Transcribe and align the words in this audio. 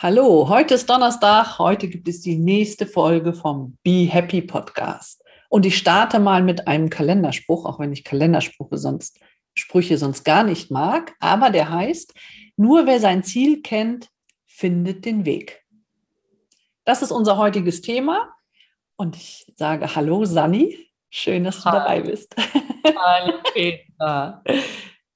Hallo, 0.00 0.48
heute 0.48 0.74
ist 0.74 0.88
Donnerstag. 0.88 1.58
Heute 1.58 1.88
gibt 1.88 2.08
es 2.08 2.20
die 2.20 2.38
nächste 2.38 2.86
Folge 2.86 3.32
vom 3.32 3.76
Be 3.82 4.06
Happy 4.08 4.42
Podcast. 4.42 5.24
Und 5.48 5.66
ich 5.66 5.76
starte 5.76 6.20
mal 6.20 6.42
mit 6.42 6.68
einem 6.68 6.88
Kalenderspruch, 6.88 7.66
auch 7.66 7.80
wenn 7.80 7.92
ich 7.92 8.04
Kalendersprüche 8.04 8.78
sonst, 8.78 9.18
Sprüche 9.54 9.98
sonst 9.98 10.24
gar 10.24 10.44
nicht 10.44 10.70
mag. 10.70 11.14
Aber 11.18 11.50
der 11.50 11.70
heißt, 11.70 12.14
nur 12.56 12.86
wer 12.86 13.00
sein 13.00 13.24
Ziel 13.24 13.60
kennt, 13.60 14.08
findet 14.46 15.04
den 15.04 15.24
Weg. 15.24 15.64
Das 16.84 17.02
ist 17.02 17.10
unser 17.10 17.36
heutiges 17.36 17.80
Thema. 17.80 18.32
Und 18.96 19.16
ich 19.16 19.52
sage 19.56 19.94
Hallo, 19.94 20.24
Sani. 20.24 20.78
Schön, 21.10 21.44
dass 21.44 21.58
du 21.58 21.64
Hallo. 21.64 21.78
dabei 21.78 22.00
bist. 22.02 22.34
Hallo, 22.84 23.34
Petra. 23.52 24.42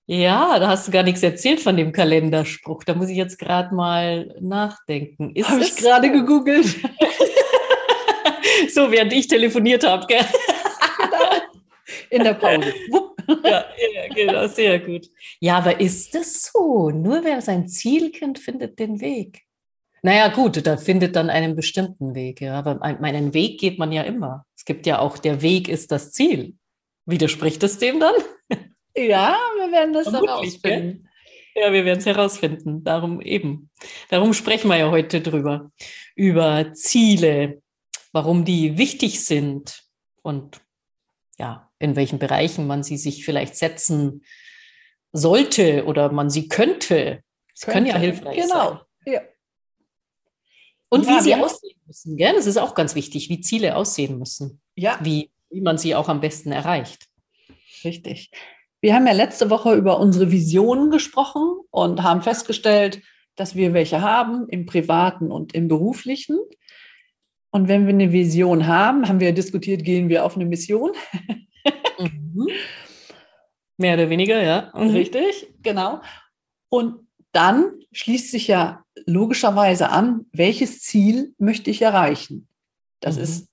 Ja, 0.06 0.58
da 0.58 0.68
hast 0.68 0.88
du 0.88 0.92
gar 0.92 1.04
nichts 1.04 1.22
erzählt 1.22 1.60
von 1.60 1.76
dem 1.76 1.92
Kalenderspruch. 1.92 2.82
Da 2.84 2.94
muss 2.94 3.08
ich 3.08 3.16
jetzt 3.16 3.38
gerade 3.38 3.74
mal 3.74 4.34
nachdenken. 4.40 5.32
Habe 5.44 5.62
ich 5.62 5.76
gerade 5.76 6.08
so? 6.08 6.12
gegoogelt. 6.12 6.66
so, 8.74 8.90
während 8.90 9.12
ich 9.12 9.28
telefoniert 9.28 9.86
habe, 9.86 10.06
gell? 10.06 10.24
In 12.10 12.24
der 12.24 12.34
Pause. 12.34 12.72
ja, 13.44 13.64
ja, 13.94 14.14
genau, 14.14 14.46
sehr 14.48 14.80
gut. 14.80 15.06
Ja, 15.40 15.58
aber 15.58 15.80
ist 15.80 16.14
das 16.14 16.42
so? 16.42 16.90
Nur 16.90 17.24
wer 17.24 17.40
sein 17.40 17.68
Ziel 17.68 18.10
kennt, 18.10 18.38
findet 18.38 18.78
den 18.78 19.00
Weg. 19.00 19.42
Naja, 20.02 20.28
gut, 20.28 20.66
da 20.66 20.76
findet 20.76 21.14
dann 21.14 21.30
einen 21.30 21.54
bestimmten 21.54 22.14
Weg, 22.14 22.40
ja. 22.40 22.58
Aber 22.58 22.74
meinen 23.00 23.34
Weg 23.34 23.60
geht 23.60 23.78
man 23.78 23.92
ja 23.92 24.02
immer. 24.02 24.44
Es 24.56 24.64
gibt 24.64 24.86
ja 24.86 24.98
auch, 24.98 25.16
der 25.16 25.42
Weg 25.42 25.68
ist 25.68 25.92
das 25.92 26.10
Ziel. 26.10 26.56
Widerspricht 27.06 27.62
es 27.62 27.78
dem 27.78 28.00
dann? 28.00 28.14
Ja, 28.96 29.38
wir 29.56 29.72
werden 29.72 29.92
das 29.92 30.12
herausfinden. 30.12 31.08
Ja, 31.54 31.72
wir 31.72 31.84
werden 31.84 31.98
es 31.98 32.06
herausfinden. 32.06 32.82
Darum 32.84 33.20
eben. 33.20 33.70
Darum 34.08 34.32
sprechen 34.32 34.68
wir 34.68 34.76
ja 34.78 34.90
heute 34.90 35.20
drüber. 35.20 35.70
Über 36.14 36.72
Ziele, 36.74 37.62
warum 38.12 38.44
die 38.44 38.78
wichtig 38.78 39.24
sind 39.24 39.82
und 40.22 40.60
ja, 41.38 41.70
in 41.78 41.96
welchen 41.96 42.18
Bereichen 42.18 42.66
man 42.66 42.82
sie 42.82 42.96
sich 42.96 43.24
vielleicht 43.24 43.56
setzen 43.56 44.24
sollte 45.12 45.84
oder 45.84 46.10
man 46.10 46.30
sie 46.30 46.48
könnte. 46.48 47.22
Es 47.54 47.66
können 47.66 47.86
ja 47.86 47.98
hilfreich 47.98 48.36
genau. 48.36 48.48
sein. 48.48 48.78
Genau. 49.04 49.16
Ja. 49.18 49.22
Und 50.88 51.06
ja, 51.06 51.16
wie 51.16 51.20
sie 51.22 51.34
aussehen 51.34 51.80
müssen, 51.86 52.16
gell? 52.16 52.34
Das 52.34 52.46
ist 52.46 52.58
auch 52.58 52.74
ganz 52.74 52.94
wichtig, 52.94 53.28
wie 53.28 53.40
Ziele 53.40 53.76
aussehen 53.76 54.18
müssen. 54.18 54.60
Ja. 54.74 54.98
Wie, 55.02 55.30
wie 55.50 55.60
man 55.60 55.78
sie 55.78 55.94
auch 55.94 56.08
am 56.08 56.20
besten 56.20 56.52
erreicht. 56.52 57.06
Richtig. 57.84 58.30
Wir 58.82 58.94
haben 58.94 59.06
ja 59.06 59.12
letzte 59.12 59.48
Woche 59.48 59.74
über 59.74 60.00
unsere 60.00 60.32
Visionen 60.32 60.90
gesprochen 60.90 61.60
und 61.70 62.02
haben 62.02 62.20
festgestellt, 62.20 63.00
dass 63.36 63.54
wir 63.54 63.72
welche 63.74 64.02
haben 64.02 64.48
im 64.48 64.66
privaten 64.66 65.30
und 65.30 65.54
im 65.54 65.68
beruflichen. 65.68 66.38
Und 67.50 67.68
wenn 67.68 67.86
wir 67.86 67.94
eine 67.94 68.12
Vision 68.12 68.66
haben, 68.66 69.08
haben 69.08 69.20
wir 69.20 69.32
diskutiert, 69.32 69.84
gehen 69.84 70.08
wir 70.08 70.24
auf 70.24 70.34
eine 70.34 70.46
Mission. 70.46 70.90
Mhm. 71.98 72.48
Mehr 73.76 73.94
oder 73.94 74.10
weniger, 74.10 74.42
ja. 74.42 74.72
Mhm. 74.74 74.90
Richtig, 74.90 75.54
genau. 75.62 76.00
Und 76.68 77.06
dann 77.30 77.78
schließt 77.92 78.32
sich 78.32 78.48
ja 78.48 78.84
logischerweise 79.06 79.90
an, 79.90 80.26
welches 80.32 80.80
Ziel 80.80 81.34
möchte 81.38 81.70
ich 81.70 81.82
erreichen? 81.82 82.48
Das 83.00 83.16
mhm. 83.16 83.22
ist 83.22 83.48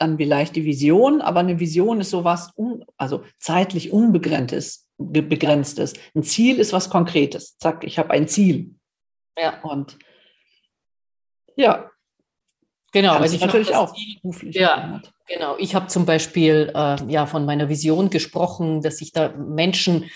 dann 0.00 0.16
vielleicht 0.16 0.56
die 0.56 0.64
Vision, 0.64 1.20
aber 1.20 1.40
eine 1.40 1.60
Vision 1.60 2.00
ist 2.00 2.10
sowas, 2.10 2.52
un, 2.56 2.84
also 2.96 3.22
zeitlich 3.38 3.92
unbegrenztes, 3.92 4.88
begrenztes. 4.98 5.94
Ein 6.14 6.22
Ziel 6.22 6.58
ist 6.58 6.72
was 6.72 6.90
Konkretes. 6.90 7.58
Zack, 7.58 7.84
ich 7.84 7.98
habe 7.98 8.10
ein 8.10 8.26
Ziel. 8.26 8.74
Ja. 9.38 9.60
Und 9.62 9.98
ja. 11.56 11.90
Genau, 12.92 13.14
also 13.14 13.36
ich 13.36 13.40
natürlich 13.40 13.74
auch 13.74 13.94
beruflich. 14.22 14.56
Ja, 14.56 15.00
genau. 15.28 15.56
Ich 15.58 15.76
habe 15.76 15.86
zum 15.86 16.06
Beispiel 16.06 16.72
äh, 16.74 16.96
ja 17.06 17.26
von 17.26 17.44
meiner 17.44 17.68
Vision 17.68 18.10
gesprochen, 18.10 18.82
dass 18.82 19.00
ich 19.00 19.12
da 19.12 19.28
Menschen 19.28 20.10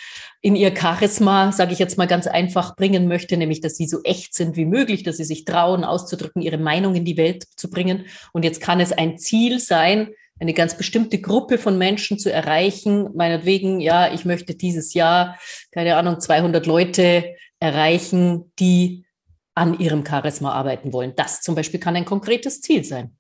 in 0.45 0.57
ihr 0.57 0.77
Charisma, 0.77 1.53
sage 1.53 1.73
ich 1.73 1.79
jetzt 1.79 1.97
mal 1.97 2.07
ganz 2.07 2.27
einfach, 2.27 2.77
bringen 2.77 3.09
möchte, 3.09 3.39
nämlich 3.39 3.63
dass 3.63 3.79
sie 3.79 3.89
so 3.89 4.03
echt 4.03 4.35
sind 4.35 4.57
wie 4.57 4.67
möglich, 4.67 5.03
dass 5.03 5.17
sie 5.17 5.25
sich 5.25 5.47
trauen, 5.47 5.85
auszudrücken, 5.85 6.43
ihre 6.43 6.59
Meinung 6.59 6.95
in 6.95 7.07
die 7.07 7.17
Welt 7.17 7.47
zu 7.57 7.71
bringen. 7.71 8.05
Und 8.35 8.45
jetzt 8.45 8.61
kann 8.61 8.79
es 8.79 8.93
ein 8.93 9.17
Ziel 9.17 9.59
sein, 9.59 10.11
eine 10.39 10.53
ganz 10.53 10.77
bestimmte 10.77 11.19
Gruppe 11.19 11.57
von 11.57 11.79
Menschen 11.79 12.19
zu 12.19 12.31
erreichen. 12.31 13.09
Meinetwegen, 13.15 13.81
ja, 13.81 14.13
ich 14.13 14.27
möchte 14.27 14.55
dieses 14.55 14.93
Jahr, 14.93 15.39
keine 15.73 15.97
Ahnung, 15.97 16.21
200 16.21 16.67
Leute 16.67 17.37
erreichen, 17.59 18.53
die 18.59 19.07
an 19.55 19.79
ihrem 19.79 20.05
Charisma 20.07 20.53
arbeiten 20.53 20.93
wollen. 20.93 21.15
Das 21.17 21.41
zum 21.41 21.55
Beispiel 21.55 21.81
kann 21.81 21.97
ein 21.97 22.05
konkretes 22.05 22.61
Ziel 22.61 22.85
sein. 22.85 23.17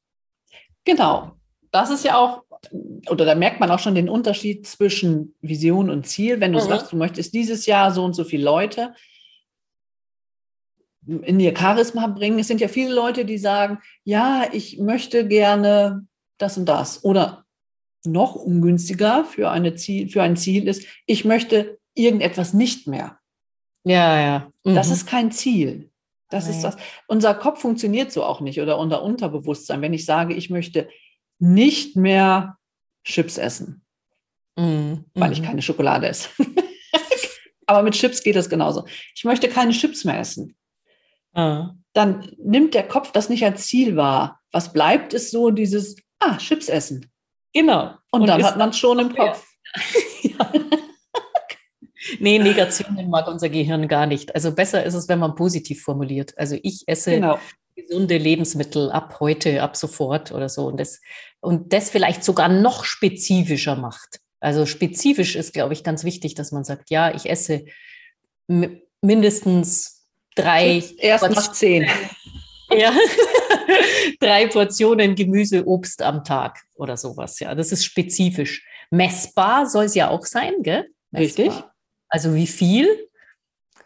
Genau. 0.84 1.32
Das 1.70 1.88
ist 1.88 2.04
ja 2.04 2.18
auch 2.18 2.42
oder 3.10 3.24
da 3.24 3.34
merkt 3.34 3.60
man 3.60 3.70
auch 3.70 3.78
schon 3.78 3.94
den 3.94 4.08
Unterschied 4.08 4.66
zwischen 4.66 5.34
Vision 5.40 5.90
und 5.90 6.06
Ziel. 6.06 6.40
Wenn 6.40 6.52
du 6.52 6.60
mhm. 6.60 6.68
sagst, 6.68 6.92
du 6.92 6.96
möchtest 6.96 7.34
dieses 7.34 7.66
Jahr 7.66 7.92
so 7.92 8.04
und 8.04 8.14
so 8.14 8.24
viele 8.24 8.44
Leute 8.44 8.94
in 11.06 11.40
ihr 11.40 11.56
Charisma 11.56 12.06
bringen. 12.06 12.38
Es 12.38 12.48
sind 12.48 12.60
ja 12.60 12.68
viele 12.68 12.94
Leute, 12.94 13.24
die 13.24 13.38
sagen, 13.38 13.78
ja, 14.04 14.46
ich 14.52 14.78
möchte 14.78 15.26
gerne 15.26 16.06
das 16.38 16.56
und 16.56 16.66
das. 16.66 17.04
Oder 17.04 17.44
noch 18.04 18.34
ungünstiger 18.34 19.24
für, 19.24 19.50
eine 19.50 19.74
Ziel, 19.74 20.08
für 20.08 20.22
ein 20.22 20.36
Ziel 20.36 20.68
ist, 20.68 20.86
ich 21.06 21.24
möchte 21.24 21.78
irgendetwas 21.94 22.52
nicht 22.52 22.86
mehr. 22.86 23.18
Ja, 23.84 24.20
ja. 24.20 24.50
Mhm. 24.64 24.74
Das 24.74 24.90
ist 24.90 25.06
kein 25.06 25.30
Ziel. 25.30 25.90
Das 26.30 26.46
Nein. 26.46 26.54
ist 26.54 26.62
das. 26.62 26.76
Unser 27.06 27.34
Kopf 27.34 27.60
funktioniert 27.60 28.10
so 28.10 28.24
auch 28.24 28.40
nicht 28.40 28.60
oder 28.60 28.78
unser 28.78 29.02
Unterbewusstsein. 29.02 29.82
Wenn 29.82 29.92
ich 29.92 30.04
sage, 30.04 30.34
ich 30.34 30.50
möchte 30.50 30.88
nicht 31.44 31.94
mehr 31.94 32.56
Chips 33.04 33.36
essen, 33.36 33.84
mm, 34.56 34.94
weil 35.14 35.32
ich 35.32 35.40
mhm. 35.40 35.44
keine 35.44 35.62
Schokolade 35.62 36.08
esse. 36.08 36.30
Aber 37.66 37.82
mit 37.82 37.94
Chips 37.94 38.22
geht 38.22 38.36
das 38.36 38.48
genauso. 38.48 38.86
Ich 39.14 39.24
möchte 39.24 39.48
keine 39.48 39.72
Chips 39.72 40.04
mehr 40.04 40.18
essen. 40.18 40.56
Ah. 41.34 41.74
Dann 41.92 42.30
nimmt 42.38 42.74
der 42.74 42.86
Kopf 42.86 43.12
das 43.12 43.28
nicht 43.28 43.44
als 43.44 43.66
Ziel 43.66 43.96
wahr. 43.96 44.40
Was 44.52 44.72
bleibt, 44.72 45.14
ist 45.14 45.30
so 45.30 45.50
dieses, 45.50 45.96
ah, 46.18 46.36
Chips 46.38 46.68
essen. 46.68 47.10
Genau. 47.52 47.94
Und, 48.10 48.22
Und 48.22 48.26
dann 48.26 48.42
hat 48.42 48.58
man 48.58 48.70
es 48.70 48.78
schon 48.78 48.98
im 48.98 49.14
Kopf. 49.16 49.46
ja. 50.22 50.52
Nee, 52.20 52.38
Negationen 52.38 53.08
mag 53.08 53.26
unser 53.28 53.48
Gehirn 53.48 53.88
gar 53.88 54.04
nicht. 54.04 54.34
Also 54.34 54.54
besser 54.54 54.84
ist 54.84 54.92
es, 54.92 55.08
wenn 55.08 55.18
man 55.18 55.34
positiv 55.34 55.82
formuliert. 55.82 56.36
Also 56.36 56.58
ich 56.62 56.84
esse 56.86 57.12
genau 57.12 57.38
gesunde 57.74 58.18
Lebensmittel 58.18 58.90
ab 58.90 59.18
heute, 59.20 59.62
ab 59.62 59.76
sofort 59.76 60.32
oder 60.32 60.48
so. 60.48 60.66
Und 60.66 60.78
das, 60.78 61.00
und 61.40 61.72
das 61.72 61.90
vielleicht 61.90 62.24
sogar 62.24 62.48
noch 62.48 62.84
spezifischer 62.84 63.76
macht. 63.76 64.20
Also 64.40 64.66
spezifisch 64.66 65.36
ist, 65.36 65.54
glaube 65.54 65.72
ich, 65.72 65.84
ganz 65.84 66.04
wichtig, 66.04 66.34
dass 66.34 66.52
man 66.52 66.64
sagt, 66.64 66.90
ja, 66.90 67.14
ich 67.14 67.28
esse 67.28 67.64
mindestens 69.00 70.06
drei. 70.34 70.82
Erst 70.98 71.30
nach 71.30 71.52
zehn. 71.52 71.88
Ja, 72.72 72.92
drei 74.20 74.48
Portionen 74.48 75.14
Gemüse, 75.14 75.66
Obst 75.66 76.02
am 76.02 76.24
Tag 76.24 76.62
oder 76.74 76.96
sowas. 76.96 77.38
Ja, 77.38 77.54
das 77.54 77.70
ist 77.70 77.84
spezifisch. 77.84 78.66
Messbar 78.90 79.66
soll 79.68 79.84
es 79.84 79.94
ja 79.94 80.08
auch 80.08 80.24
sein, 80.24 80.54
gell? 80.62 80.88
Messbar. 81.10 81.46
Richtig. 81.46 81.64
Also 82.08 82.34
wie 82.34 82.46
viel? 82.46 82.88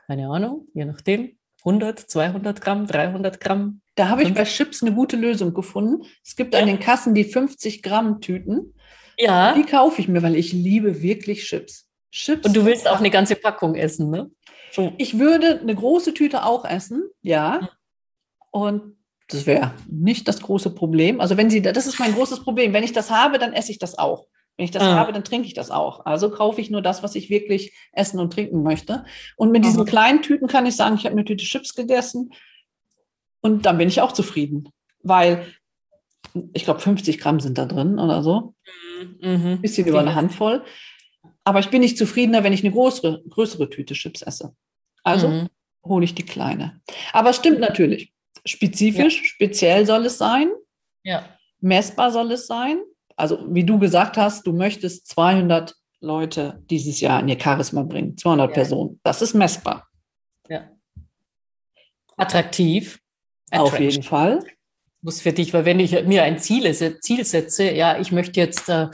Keine 0.07 0.29
Ahnung, 0.29 0.69
je 0.75 0.85
nachdem. 0.85 1.38
100, 1.69 1.99
200 1.99 2.61
Gramm, 2.61 2.87
300 2.87 3.41
Gramm. 3.41 3.81
Da 3.95 4.09
habe 4.09 4.23
ich 4.23 4.33
bei 4.33 4.45
Chips 4.45 4.83
eine 4.83 4.93
gute 4.93 5.17
Lösung 5.17 5.55
gefunden. 5.55 6.05
Es 6.25 6.37
gibt 6.37 6.55
ja. 6.55 6.61
an 6.61 6.67
den 6.67 6.81
Kassen 6.81 7.15
die 7.15 7.25
50 7.25 7.83
Gramm 7.83 8.21
Tüten. 8.21 8.75
Ja. 9.19 9.55
Die 9.55 9.65
kaufe 9.65 10.01
ich 10.01 10.09
mir, 10.09 10.23
weil 10.23 10.37
ich 10.37 10.53
liebe 10.53 11.03
wirklich 11.03 11.45
Chips. 11.45 11.89
Chips. 12.11 12.47
Und 12.47 12.57
du 12.57 12.65
willst 12.65 12.89
auch 12.89 12.99
eine 12.99 13.11
ganze 13.11 13.35
Packung 13.37 13.75
essen, 13.75 14.11
ne? 14.11 14.31
Ich 14.97 15.19
würde 15.19 15.61
eine 15.61 15.75
große 15.75 16.15
Tüte 16.15 16.45
auch 16.45 16.65
essen, 16.65 17.03
ja. 17.23 17.69
Und 18.51 18.97
das 19.29 19.45
wäre 19.47 19.75
nicht 19.91 20.29
das 20.29 20.41
große 20.41 20.71
Problem. 20.71 21.21
Also 21.21 21.37
wenn 21.37 21.51
sie, 21.51 21.61
das 21.61 21.87
ist 21.87 21.99
mein 21.99 22.15
großes 22.15 22.45
Problem. 22.45 22.73
Wenn 22.73 22.85
ich 22.85 22.93
das 22.93 23.11
habe, 23.11 23.39
dann 23.39 23.53
esse 23.53 23.73
ich 23.73 23.79
das 23.79 23.99
auch. 23.99 24.27
Wenn 24.59 24.65
ich 24.65 24.73
das 24.73 24.83
ah. 24.83 24.97
habe, 24.97 25.13
dann 25.13 25.23
trinke 25.23 25.47
ich 25.47 25.55
das 25.55 25.71
auch. 25.71 26.05
Also 26.05 26.31
kaufe 26.31 26.61
ich 26.61 26.69
nur 26.69 26.83
das, 26.83 27.05
was 27.05 27.15
ich 27.15 27.31
wirklich 27.31 27.73
essen 27.93 28.19
und 28.19 28.33
trinken 28.33 28.65
möchte. 28.65 29.05
Und 29.37 29.53
mit 29.53 29.65
diesen 29.65 29.85
kleinen 29.85 30.21
Tüten 30.21 30.49
kann 30.49 30.67
ich 30.67 30.75
sagen, 30.75 30.97
ich 30.97 31.05
habe 31.05 31.13
eine 31.13 31.25
Tüte 31.25 31.45
Chips 31.45 31.77
gegessen 31.77 32.33
und 33.41 33.67
dann 33.67 33.79
bin 33.79 33.87
ich 33.87 34.01
auch 34.01 34.11
zufrieden. 34.11 34.69
Weil 35.05 35.47
ich 36.53 36.65
glaube, 36.65 36.81
50 36.81 37.21
Gramm 37.21 37.39
sind 37.39 37.57
da 37.57 37.67
drin 37.67 38.01
oder 38.01 38.25
so. 38.25 38.57
Mhm. 39.21 39.61
Bisschen 39.63 39.87
über 39.87 40.01
eine 40.01 40.17
Handvoll. 40.17 40.65
Aber 41.45 41.61
ich 41.61 41.71
bin 41.71 41.81
nicht 41.81 41.97
zufriedener, 41.97 42.43
wenn 42.43 42.53
ich 42.53 42.65
eine 42.65 42.73
größere, 42.73 43.23
größere 43.29 43.71
Tüte 43.71 43.95
Chips 43.95 44.23
esse. 44.23 44.57
Also 45.05 45.29
mhm. 45.29 45.49
hole 45.85 46.05
ich 46.05 46.17
die 46.17 46.27
kleine. 46.27 46.81
Aber 47.13 47.31
es 47.31 47.37
stimmt 47.37 47.61
natürlich. 47.61 48.13
Spezifisch, 48.45 49.19
ja. 49.19 49.25
speziell 49.25 49.87
soll 49.87 50.05
es 50.07 50.19
sein. 50.19 50.51
Ja. 51.05 51.29
Messbar 51.61 52.11
soll 52.11 52.33
es 52.33 52.49
sein 52.49 52.81
also 53.19 53.45
wie 53.49 53.65
du 53.65 53.79
gesagt 53.79 54.17
hast, 54.17 54.47
du 54.47 54.53
möchtest 54.53 55.09
200 55.09 55.75
Leute 56.01 56.63
dieses 56.71 57.01
Jahr 57.01 57.21
in 57.21 57.29
ihr 57.29 57.41
Charisma 57.41 57.83
bringen. 57.83 58.17
200 58.17 58.51
ja. 58.51 58.55
Personen. 58.55 59.01
Das 59.03 59.23
ist 59.23 59.35
messbar. 59.35 59.89
Ja. 60.49 60.71
Attraktiv. 62.17 63.01
Auf 63.51 63.79
jeden 63.79 64.03
Fall. 64.03 64.45
Muss 65.01 65.21
für 65.21 65.33
dich, 65.33 65.53
weil 65.53 65.65
wenn 65.65 65.81
ich 65.81 66.05
mir 66.05 66.23
ein 66.23 66.39
Ziel, 66.39 66.73
Ziel 67.01 67.25
setze, 67.25 67.71
ja, 67.73 67.99
ich 67.99 68.13
möchte 68.13 68.41
jetzt 68.41 68.69
äh, 68.69 68.89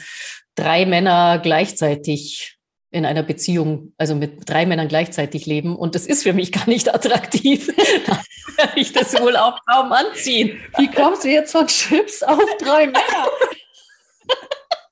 drei 0.55 0.87
Männer 0.87 1.39
gleichzeitig 1.39 2.59
in 2.91 3.05
einer 3.05 3.23
Beziehung, 3.23 3.93
also 3.99 4.15
mit 4.15 4.49
drei 4.49 4.67
Männern 4.67 4.89
gleichzeitig 4.89 5.47
leben 5.47 5.77
und 5.77 5.95
das 5.95 6.07
ist 6.07 6.23
für 6.23 6.33
mich 6.33 6.53
gar 6.53 6.69
nicht 6.69 6.95
attraktiv, 6.95 7.67
dann 8.07 8.19
werde 8.57 8.81
ich 8.81 8.93
das 8.93 9.21
wohl 9.21 9.37
auch 9.37 9.59
kaum 9.67 9.93
anziehen. 9.93 10.61
Wie 10.79 10.89
kommst 10.89 11.25
du 11.25 11.29
jetzt 11.29 11.53
von 11.53 11.67
Chips 11.67 12.23
auf 12.23 12.41
drei 12.59 12.87
Männer? 12.87 13.29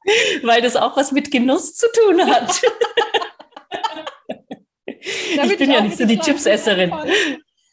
Weil 0.42 0.62
das 0.62 0.76
auch 0.76 0.96
was 0.96 1.12
mit 1.12 1.30
Genuss 1.30 1.74
zu 1.74 1.86
tun 1.92 2.26
hat. 2.26 2.60
ich 5.00 5.58
bin 5.58 5.70
ja 5.70 5.80
nicht 5.80 5.98
so 5.98 6.04
die 6.04 6.18
Chipsesserin. 6.18 6.92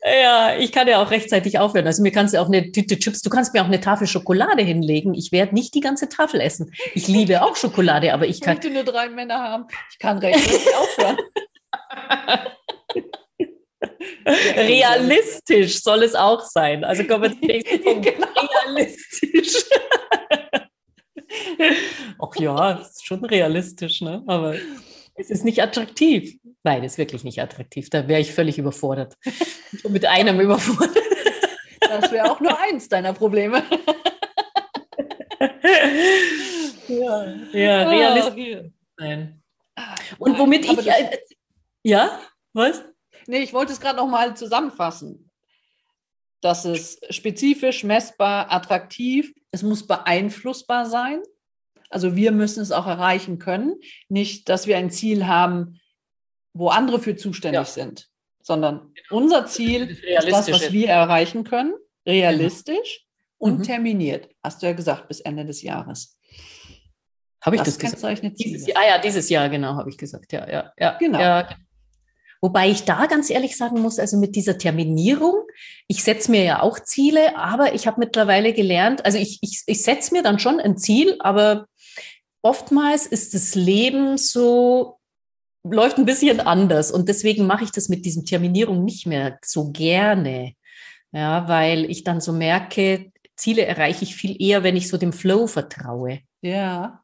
Ja, 0.01 0.55
ich 0.57 0.71
kann 0.71 0.87
ja 0.87 1.03
auch 1.03 1.11
rechtzeitig 1.11 1.59
aufhören. 1.59 1.85
Also 1.85 2.01
mir 2.01 2.11
kannst 2.11 2.33
du 2.33 2.41
auch 2.41 2.47
eine 2.47 2.71
Tüte 2.71 2.97
Chips, 2.97 3.21
du 3.21 3.29
kannst 3.29 3.53
mir 3.53 3.61
auch 3.61 3.67
eine 3.67 3.81
Tafel 3.81 4.07
Schokolade 4.07 4.63
hinlegen. 4.63 5.13
Ich 5.13 5.33
werde 5.33 5.53
nicht 5.53 5.73
die 5.75 5.81
ganze 5.81 6.07
Tafel 6.07 6.39
essen. 6.39 6.71
Ich 6.93 7.07
liebe 7.07 7.43
auch 7.43 7.57
Schokolade, 7.57 8.13
aber 8.13 8.25
ich 8.25 8.39
kann. 8.39 8.57
Ich 8.57 8.63
möchte 8.63 8.73
nur 8.73 8.85
drei 8.85 9.09
Männer 9.09 9.39
haben. 9.39 9.65
Ich 9.91 9.99
kann 9.99 10.17
rechtzeitig 10.19 10.73
aufhören. 10.77 11.17
Realistisch 14.25 15.81
soll 15.81 16.03
es 16.03 16.15
auch 16.15 16.41
sein. 16.45 16.85
Also 16.85 17.03
kommen 17.03 17.37
wir 17.41 17.63
zum 17.83 18.01
genau. 18.01 18.27
Realistisch. 18.65 19.65
Ach 22.21 22.35
ja, 22.35 22.71
ist 22.73 23.05
schon 23.05 23.23
realistisch, 23.23 24.01
ne? 24.01 24.23
Aber 24.27 24.55
es 25.15 25.29
ist 25.29 25.45
nicht 25.45 25.61
attraktiv. 25.61 26.37
Nein, 26.63 26.83
ist 26.83 26.97
wirklich 26.97 27.23
nicht 27.23 27.41
attraktiv. 27.41 27.89
Da 27.89 28.07
wäre 28.07 28.19
ich 28.19 28.33
völlig 28.33 28.57
überfordert. 28.57 29.15
mit 29.87 30.05
einem 30.05 30.39
überfordert. 30.39 30.97
Das 31.79 32.11
wäre 32.11 32.31
auch 32.31 32.39
nur 32.39 32.57
eins 32.59 32.87
deiner 32.89 33.13
Probleme. 33.13 33.63
ja, 36.87 37.25
ja 37.51 37.85
ah, 37.85 37.89
realistisch. 37.89 38.71
Nein. 38.97 39.41
Und 40.17 40.37
womit 40.37 40.65
ich. 40.65 40.87
Äh, 40.87 41.17
ja, 41.83 42.19
was? 42.53 42.83
Nee, 43.27 43.39
ich 43.39 43.53
wollte 43.53 43.71
es 43.71 43.79
gerade 43.79 43.97
noch 43.97 44.07
mal 44.07 44.35
zusammenfassen. 44.35 45.29
Dass 46.41 46.65
es 46.65 46.99
spezifisch, 47.09 47.83
messbar, 47.83 48.51
attraktiv, 48.51 49.33
es 49.51 49.63
muss 49.63 49.87
beeinflussbar 49.87 50.85
sein. 50.85 51.21
Also 51.89 52.15
wir 52.15 52.31
müssen 52.31 52.61
es 52.61 52.71
auch 52.71 52.87
erreichen 52.87 53.39
können. 53.39 53.75
Nicht, 54.07 54.49
dass 54.49 54.67
wir 54.67 54.77
ein 54.77 54.91
Ziel 54.91 55.27
haben, 55.27 55.79
wo 56.53 56.69
andere 56.69 56.99
für 56.99 57.15
zuständig 57.15 57.59
ja. 57.59 57.65
sind, 57.65 58.09
sondern 58.41 58.93
unser 59.09 59.45
Ziel 59.45 59.89
ist, 59.89 60.03
ist 60.03 60.31
das, 60.31 60.51
was 60.51 60.71
wir 60.71 60.89
erreichen 60.89 61.43
können, 61.43 61.73
realistisch 62.05 63.05
mhm. 63.39 63.47
und 63.47 63.59
mhm. 63.59 63.63
terminiert. 63.63 64.29
Hast 64.43 64.61
du 64.61 64.67
ja 64.67 64.73
gesagt, 64.73 65.07
bis 65.07 65.19
Ende 65.19 65.45
des 65.45 65.61
Jahres. 65.61 66.17
Habe 67.41 67.55
ich 67.55 67.61
das, 67.61 67.77
das 67.77 67.89
kennzeichnet 67.89 68.37
dieses 68.37 68.67
Jahr, 68.67 68.81
ah 68.81 68.87
ja, 68.87 68.97
dieses 68.99 69.29
Jahr, 69.29 69.47
genau, 69.49 69.75
habe 69.75 69.89
ich 69.89 69.97
gesagt. 69.97 70.33
Ja, 70.33 70.49
ja, 70.49 70.73
ja. 70.77 70.97
Genau. 70.97 71.19
Ja. 71.19 71.47
Wobei 72.41 72.69
ich 72.69 72.85
da 72.85 73.05
ganz 73.05 73.29
ehrlich 73.29 73.57
sagen 73.57 73.81
muss, 73.81 73.99
also 73.99 74.17
mit 74.17 74.35
dieser 74.35 74.57
Terminierung, 74.57 75.43
ich 75.87 76.03
setze 76.03 76.31
mir 76.31 76.43
ja 76.43 76.61
auch 76.61 76.79
Ziele, 76.79 77.37
aber 77.37 77.73
ich 77.73 77.85
habe 77.85 77.99
mittlerweile 77.99 78.53
gelernt, 78.53 79.05
also 79.05 79.17
ich, 79.17 79.39
ich, 79.41 79.63
ich 79.65 79.83
setze 79.83 80.13
mir 80.13 80.23
dann 80.23 80.39
schon 80.39 80.59
ein 80.59 80.77
Ziel, 80.77 81.17
aber 81.19 81.67
oftmals 82.41 83.05
ist 83.05 83.33
das 83.33 83.55
Leben 83.55 84.17
so, 84.17 84.99
läuft 85.63 85.97
ein 85.97 86.05
bisschen 86.05 86.39
anders. 86.39 86.91
Und 86.91 87.09
deswegen 87.09 87.47
mache 87.47 87.63
ich 87.63 87.71
das 87.71 87.89
mit 87.89 88.05
diesem 88.05 88.25
Terminierung 88.25 88.83
nicht 88.83 89.05
mehr 89.05 89.39
so 89.43 89.71
gerne. 89.71 90.53
Ja, 91.11 91.47
weil 91.47 91.89
ich 91.89 92.03
dann 92.03 92.21
so 92.21 92.33
merke, 92.33 93.11
Ziele 93.35 93.65
erreiche 93.65 94.03
ich 94.03 94.15
viel 94.15 94.39
eher, 94.39 94.63
wenn 94.63 94.75
ich 94.75 94.87
so 94.87 94.97
dem 94.97 95.13
Flow 95.13 95.47
vertraue. 95.47 96.19
Ja. 96.41 97.03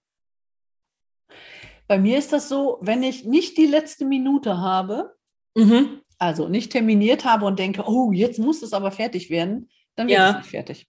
Bei 1.87 1.97
mir 1.97 2.17
ist 2.17 2.33
das 2.33 2.49
so, 2.49 2.77
wenn 2.81 3.03
ich 3.03 3.25
nicht 3.25 3.57
die 3.57 3.65
letzte 3.65 4.05
Minute 4.05 4.57
habe, 4.57 5.15
mhm. 5.55 6.01
also 6.17 6.47
nicht 6.47 6.71
terminiert 6.71 7.25
habe 7.25 7.45
und 7.45 7.59
denke, 7.59 7.83
oh, 7.85 8.11
jetzt 8.11 8.39
muss 8.39 8.61
es 8.61 8.73
aber 8.73 8.91
fertig 8.91 9.29
werden, 9.29 9.69
dann 9.95 10.07
wird 10.07 10.17
ja. 10.17 10.29
es 10.31 10.37
nicht 10.37 10.49
fertig. 10.49 10.87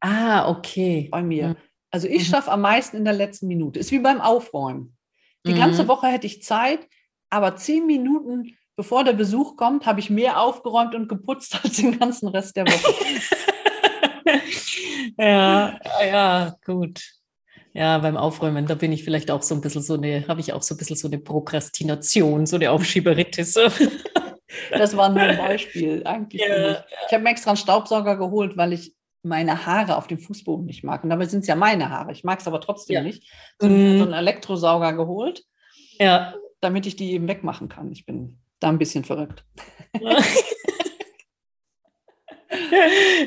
Ah, 0.00 0.48
okay. 0.48 1.08
Bei 1.10 1.22
mir. 1.22 1.48
Mhm. 1.48 1.56
Also 1.96 2.08
ich 2.08 2.28
mhm. 2.28 2.32
schaffe 2.32 2.52
am 2.52 2.60
meisten 2.60 2.98
in 2.98 3.06
der 3.06 3.14
letzten 3.14 3.46
Minute. 3.46 3.78
Ist 3.78 3.90
wie 3.90 4.00
beim 4.00 4.20
Aufräumen. 4.20 4.94
Die 5.46 5.54
mhm. 5.54 5.60
ganze 5.60 5.88
Woche 5.88 6.08
hätte 6.08 6.26
ich 6.26 6.42
Zeit, 6.42 6.86
aber 7.30 7.56
zehn 7.56 7.86
Minuten 7.86 8.54
bevor 8.76 9.02
der 9.02 9.14
Besuch 9.14 9.56
kommt, 9.56 9.86
habe 9.86 9.98
ich 10.00 10.10
mehr 10.10 10.38
aufgeräumt 10.38 10.94
und 10.94 11.08
geputzt 11.08 11.58
als 11.64 11.76
den 11.76 11.98
ganzen 11.98 12.28
Rest 12.28 12.54
der 12.54 12.66
Woche. 12.66 13.22
ja, 15.18 15.80
ja, 16.04 16.54
gut. 16.66 17.00
Ja, 17.72 17.96
beim 17.96 18.18
Aufräumen, 18.18 18.66
da 18.66 18.74
bin 18.74 18.92
ich 18.92 19.02
vielleicht 19.02 19.30
auch 19.30 19.42
so 19.42 19.54
ein 19.54 19.62
bisschen 19.62 19.80
so 19.80 19.94
eine, 19.94 20.28
habe 20.28 20.40
ich 20.40 20.52
auch 20.52 20.62
so 20.62 20.74
ein 20.74 20.76
bisschen 20.76 20.96
so 20.96 21.08
eine 21.08 21.18
Prokrastination, 21.18 22.44
so 22.44 22.56
eine 22.56 22.72
Aufschieberitis. 22.72 23.54
das 24.70 24.94
war 24.98 25.08
nur 25.08 25.22
ein 25.22 25.38
Beispiel 25.38 26.02
eigentlich. 26.04 26.42
Ja. 26.42 26.84
Ich 27.06 27.14
habe 27.14 27.22
mir 27.22 27.30
extra 27.30 27.52
einen 27.52 27.56
Staubsauger 27.56 28.18
geholt, 28.18 28.58
weil 28.58 28.74
ich 28.74 28.94
meine 29.22 29.66
Haare 29.66 29.96
auf 29.96 30.06
dem 30.06 30.18
Fußboden 30.18 30.66
nicht 30.66 30.84
mag. 30.84 31.02
Und 31.02 31.10
dabei 31.10 31.26
sind 31.26 31.40
es 31.40 31.46
ja 31.46 31.56
meine 31.56 31.90
Haare. 31.90 32.12
Ich 32.12 32.24
mag 32.24 32.40
es 32.40 32.46
aber 32.46 32.60
trotzdem 32.60 32.94
ja. 32.94 33.02
nicht. 33.02 33.24
So, 33.60 33.68
mm. 33.68 33.98
so 33.98 34.04
einen 34.04 34.12
Elektrosauger 34.12 34.92
geholt. 34.92 35.44
Ja 35.98 36.34
damit 36.60 36.86
ich 36.86 36.96
die 36.96 37.12
eben 37.12 37.28
wegmachen 37.28 37.68
kann. 37.68 37.92
Ich 37.92 38.06
bin 38.06 38.38
da 38.60 38.68
ein 38.68 38.78
bisschen 38.78 39.04
verrückt. 39.04 39.44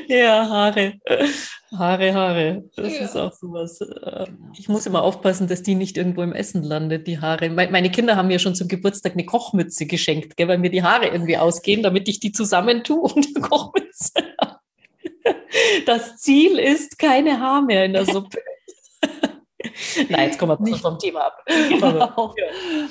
ja, 0.08 0.48
Haare. 0.48 0.94
Haare, 1.76 2.12
Haare. 2.12 2.64
Das 2.76 2.92
ja. 2.92 3.04
ist 3.04 3.16
auch 3.16 3.32
sowas. 3.32 3.80
Äh, 3.80 4.26
genau. 4.26 4.52
Ich 4.58 4.68
muss 4.68 4.86
immer 4.86 5.02
aufpassen, 5.02 5.46
dass 5.46 5.62
die 5.62 5.76
nicht 5.76 5.96
irgendwo 5.96 6.22
im 6.22 6.32
Essen 6.32 6.62
landet, 6.64 7.06
die 7.06 7.20
Haare. 7.20 7.48
Meine 7.48 7.90
Kinder 7.90 8.16
haben 8.16 8.28
mir 8.28 8.40
schon 8.40 8.54
zum 8.54 8.66
Geburtstag 8.68 9.12
eine 9.12 9.24
Kochmütze 9.24 9.86
geschenkt, 9.86 10.36
gell, 10.36 10.48
weil 10.48 10.58
mir 10.58 10.70
die 10.70 10.82
Haare 10.82 11.06
irgendwie 11.06 11.38
ausgehen, 11.38 11.82
damit 11.82 12.08
ich 12.08 12.18
die 12.20 12.32
zusammentue 12.32 13.00
und 13.00 13.26
eine 13.36 13.48
Kochmütze 13.48 14.12
Das 15.86 16.16
Ziel 16.18 16.58
ist 16.58 16.98
keine 16.98 17.40
Haar 17.40 17.62
mehr 17.62 17.84
in 17.84 17.92
der 17.92 18.04
Suppe. 18.04 18.38
Nein, 20.08 20.28
jetzt 20.28 20.38
kommen 20.38 20.64
wir 20.64 20.76
vom 20.76 20.98
Thema 20.98 21.26
ab. 21.26 21.44
Genau. 21.68 22.00
Aber, 22.00 22.34
ja. 22.36 22.88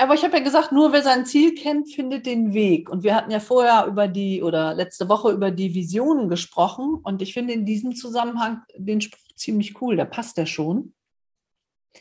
Aber 0.00 0.14
ich 0.14 0.22
habe 0.22 0.36
ja 0.36 0.42
gesagt, 0.42 0.70
nur 0.70 0.92
wer 0.92 1.02
sein 1.02 1.26
Ziel 1.26 1.54
kennt, 1.54 1.92
findet 1.92 2.24
den 2.24 2.54
Weg. 2.54 2.88
Und 2.88 3.02
wir 3.02 3.16
hatten 3.16 3.32
ja 3.32 3.40
vorher 3.40 3.86
über 3.86 4.06
die 4.06 4.42
oder 4.42 4.74
letzte 4.74 5.08
Woche 5.08 5.32
über 5.32 5.50
die 5.50 5.74
Visionen 5.74 6.28
gesprochen. 6.28 7.00
Und 7.02 7.20
ich 7.20 7.34
finde 7.34 7.52
in 7.52 7.66
diesem 7.66 7.96
Zusammenhang 7.96 8.62
den 8.76 9.00
Spruch 9.00 9.34
ziemlich 9.34 9.80
cool. 9.82 9.96
Der 9.96 10.04
passt 10.04 10.36
ja 10.36 10.46
schon. 10.46 10.94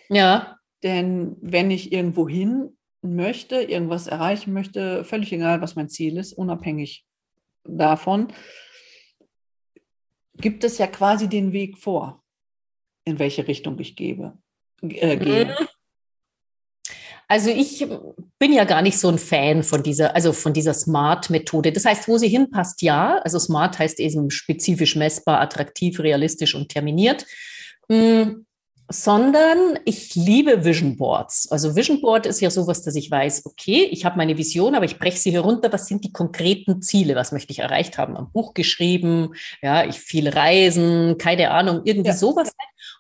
Ja. 0.10 0.58
Denn 0.84 1.38
wenn 1.42 1.72
ich 1.72 1.92
irgendwo 1.92 2.30
hin 2.30 2.78
möchte, 3.02 3.62
irgendwas 3.62 4.06
erreichen 4.06 4.54
möchte, 4.54 5.04
völlig 5.04 5.34
egal, 5.34 5.62
was 5.62 5.76
mein 5.76 5.90
Ziel 5.90 6.18
ist, 6.18 6.34
unabhängig 6.34 7.06
davon, 7.64 8.28
gibt 10.38 10.64
es 10.64 10.78
ja 10.78 10.88
quasi 10.88 11.28
den 11.28 11.52
Weg 11.52 11.78
vor, 11.78 12.24
in 13.06 13.20
welche 13.20 13.48
Richtung 13.48 13.78
ich 13.80 13.96
gebe, 13.96 14.38
äh, 14.82 15.18
gehe. 15.18 15.46
Mhm. 15.46 15.68
Also 17.30 17.50
ich 17.50 17.86
bin 18.40 18.54
ja 18.54 18.64
gar 18.64 18.82
nicht 18.82 18.98
so 18.98 19.10
ein 19.10 19.18
Fan 19.18 19.62
von 19.62 19.84
dieser, 19.84 20.16
also 20.16 20.32
von 20.32 20.54
dieser 20.54 20.74
Smart-Methode. 20.74 21.74
Das 21.74 21.84
heißt, 21.84 22.08
wo 22.08 22.18
sie 22.18 22.30
hinpasst, 22.30 22.82
ja. 22.82 23.18
Also 23.18 23.38
Smart 23.38 23.78
heißt 23.78 24.00
eben 24.00 24.32
spezifisch 24.32 24.96
messbar, 24.96 25.42
attraktiv, 25.42 26.00
realistisch 26.00 26.56
und 26.56 26.70
terminiert. 26.70 27.26
Mhm 27.90 28.47
sondern 28.90 29.80
ich 29.84 30.16
liebe 30.16 30.64
Vision 30.64 30.96
Boards. 30.96 31.52
Also 31.52 31.76
Vision 31.76 32.00
Board 32.00 32.26
ist 32.26 32.40
ja 32.40 32.50
sowas, 32.50 32.84
dass 32.84 32.96
ich 32.96 33.12
weiß, 33.12 33.46
okay, 33.46 33.84
ich 33.92 34.06
habe 34.06 34.18
meine 34.18 34.38
Vision, 34.38 34.76
aber 34.76 34.86
ich 34.86 34.98
breche 34.98 35.18
sie 35.18 35.32
herunter. 35.32 35.72
Was 35.74 35.88
sind 35.88 36.06
die 36.06 36.14
konkreten 36.14 36.82
Ziele? 36.82 37.16
Was 37.16 37.34
möchte 37.34 37.52
ich 37.52 37.60
erreicht 37.60 37.98
haben? 37.98 38.16
Ein 38.16 38.32
Buch 38.32 38.54
geschrieben, 38.54 39.34
ja, 39.62 39.86
ich 39.86 40.00
viel 40.00 40.30
reisen, 40.30 41.18
keine 41.18 41.52
Ahnung, 41.52 41.82
irgendwie 41.84 42.10
ja. 42.10 42.16
sowas. 42.16 42.52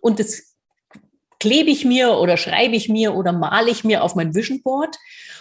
Und 0.01 0.19
das 0.19 0.55
klebe 1.39 1.69
ich 1.69 1.85
mir 1.85 2.17
oder 2.17 2.35
schreibe 2.35 2.75
ich 2.75 2.89
mir 2.89 3.15
oder 3.15 3.31
male 3.31 3.71
ich 3.71 3.83
mir 3.83 4.03
auf 4.03 4.15
mein 4.15 4.35
Vision 4.35 4.61
Board. 4.61 4.97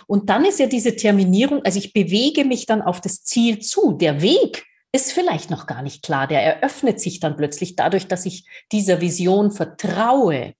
Und 0.06 0.30
dann 0.30 0.44
ist 0.44 0.60
ja 0.60 0.66
diese 0.66 0.94
Terminierung, 0.94 1.62
also 1.64 1.78
ich 1.78 1.92
bewege 1.92 2.44
mich 2.44 2.66
dann 2.66 2.82
auf 2.82 3.00
das 3.00 3.24
Ziel 3.24 3.58
zu. 3.58 3.94
Der 3.94 4.22
Weg 4.22 4.65
ist 4.92 5.12
vielleicht 5.12 5.50
noch 5.50 5.66
gar 5.66 5.82
nicht 5.82 6.02
klar. 6.02 6.26
Der 6.26 6.42
eröffnet 6.42 7.00
sich 7.00 7.20
dann 7.20 7.36
plötzlich 7.36 7.76
dadurch, 7.76 8.08
dass 8.08 8.26
ich 8.26 8.48
dieser 8.72 9.00
Vision 9.00 9.50
vertraue 9.50 10.54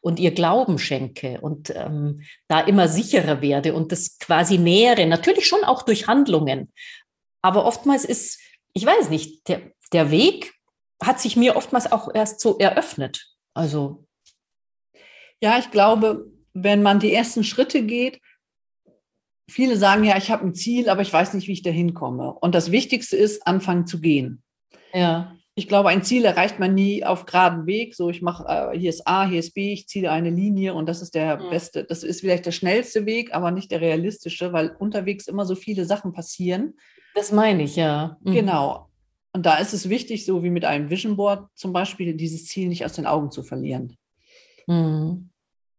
und 0.00 0.18
ihr 0.18 0.32
Glauben 0.32 0.78
schenke 0.78 1.40
und 1.40 1.74
ähm, 1.74 2.22
da 2.48 2.60
immer 2.60 2.88
sicherer 2.88 3.40
werde 3.40 3.74
und 3.74 3.92
das 3.92 4.18
quasi 4.18 4.58
nähere. 4.58 5.06
Natürlich 5.06 5.46
schon 5.46 5.64
auch 5.64 5.82
durch 5.82 6.06
Handlungen. 6.06 6.72
Aber 7.42 7.64
oftmals 7.64 8.04
ist, 8.04 8.40
ich 8.72 8.86
weiß 8.86 9.10
nicht, 9.10 9.48
der, 9.48 9.62
der 9.92 10.10
Weg 10.10 10.52
hat 11.02 11.20
sich 11.20 11.36
mir 11.36 11.56
oftmals 11.56 11.90
auch 11.90 12.14
erst 12.14 12.40
so 12.40 12.58
eröffnet. 12.58 13.26
Also 13.54 14.06
ja, 15.40 15.58
ich 15.58 15.70
glaube, 15.70 16.30
wenn 16.54 16.82
man 16.82 17.00
die 17.00 17.12
ersten 17.12 17.44
Schritte 17.44 17.82
geht, 17.82 18.20
viele 19.48 19.76
sagen 19.76 20.04
ja, 20.04 20.16
ich 20.16 20.30
habe 20.30 20.44
ein 20.46 20.54
Ziel, 20.54 20.88
aber 20.88 21.02
ich 21.02 21.12
weiß 21.12 21.34
nicht, 21.34 21.48
wie 21.48 21.52
ich 21.52 21.62
da 21.62 21.70
hinkomme. 21.70 22.32
Und 22.32 22.54
das 22.54 22.70
Wichtigste 22.70 23.16
ist, 23.16 23.46
anfangen 23.46 23.86
zu 23.86 24.00
gehen. 24.00 24.42
Ja. 24.92 25.36
Ich 25.54 25.68
glaube, 25.68 25.90
ein 25.90 26.02
Ziel 26.02 26.24
erreicht 26.24 26.58
man 26.58 26.74
nie 26.74 27.04
auf 27.04 27.26
geraden 27.26 27.66
Weg. 27.66 27.94
So, 27.94 28.08
ich 28.08 28.22
mache, 28.22 28.44
äh, 28.48 28.78
hier 28.78 28.88
ist 28.88 29.06
A, 29.06 29.28
hier 29.28 29.38
ist 29.38 29.52
B, 29.52 29.72
ich 29.72 29.86
ziehe 29.86 30.10
eine 30.10 30.30
Linie 30.30 30.72
und 30.72 30.86
das 30.86 31.02
ist 31.02 31.14
der 31.14 31.38
mhm. 31.38 31.50
beste, 31.50 31.84
das 31.84 32.02
ist 32.02 32.20
vielleicht 32.20 32.46
der 32.46 32.52
schnellste 32.52 33.04
Weg, 33.04 33.34
aber 33.34 33.50
nicht 33.50 33.70
der 33.70 33.82
realistische, 33.82 34.52
weil 34.52 34.74
unterwegs 34.78 35.26
immer 35.26 35.44
so 35.44 35.54
viele 35.54 35.84
Sachen 35.84 36.12
passieren. 36.12 36.74
Das 37.14 37.32
meine 37.32 37.64
ich, 37.64 37.76
ja. 37.76 38.16
Mhm. 38.22 38.32
Genau. 38.32 38.88
Und 39.34 39.44
da 39.44 39.56
ist 39.56 39.74
es 39.74 39.88
wichtig, 39.88 40.24
so 40.24 40.42
wie 40.42 40.50
mit 40.50 40.64
einem 40.64 40.88
Vision 40.88 41.16
Board 41.16 41.48
zum 41.54 41.72
Beispiel, 41.72 42.14
dieses 42.14 42.46
Ziel 42.46 42.68
nicht 42.68 42.84
aus 42.84 42.94
den 42.94 43.06
Augen 43.06 43.30
zu 43.30 43.42
verlieren. 43.42 43.96
Mhm. 44.66 45.30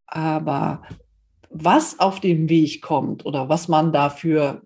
Aber 0.06 0.84
was 1.54 2.00
auf 2.00 2.20
dem 2.20 2.50
Weg 2.50 2.82
kommt 2.82 3.26
oder 3.26 3.48
was 3.48 3.68
man 3.68 3.94
dafür 3.94 4.64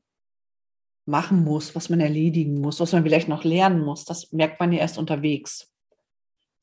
machen 1.05 1.43
muss, 1.43 1.75
was 1.75 1.89
man 1.89 1.99
erledigen 1.99 2.59
muss, 2.59 2.79
was 2.79 2.93
man 2.93 3.03
vielleicht 3.03 3.29
noch 3.29 3.43
lernen 3.43 3.83
muss, 3.83 4.05
das 4.05 4.31
merkt 4.31 4.59
man 4.59 4.71
ja 4.71 4.79
erst 4.79 4.97
unterwegs. 4.97 5.71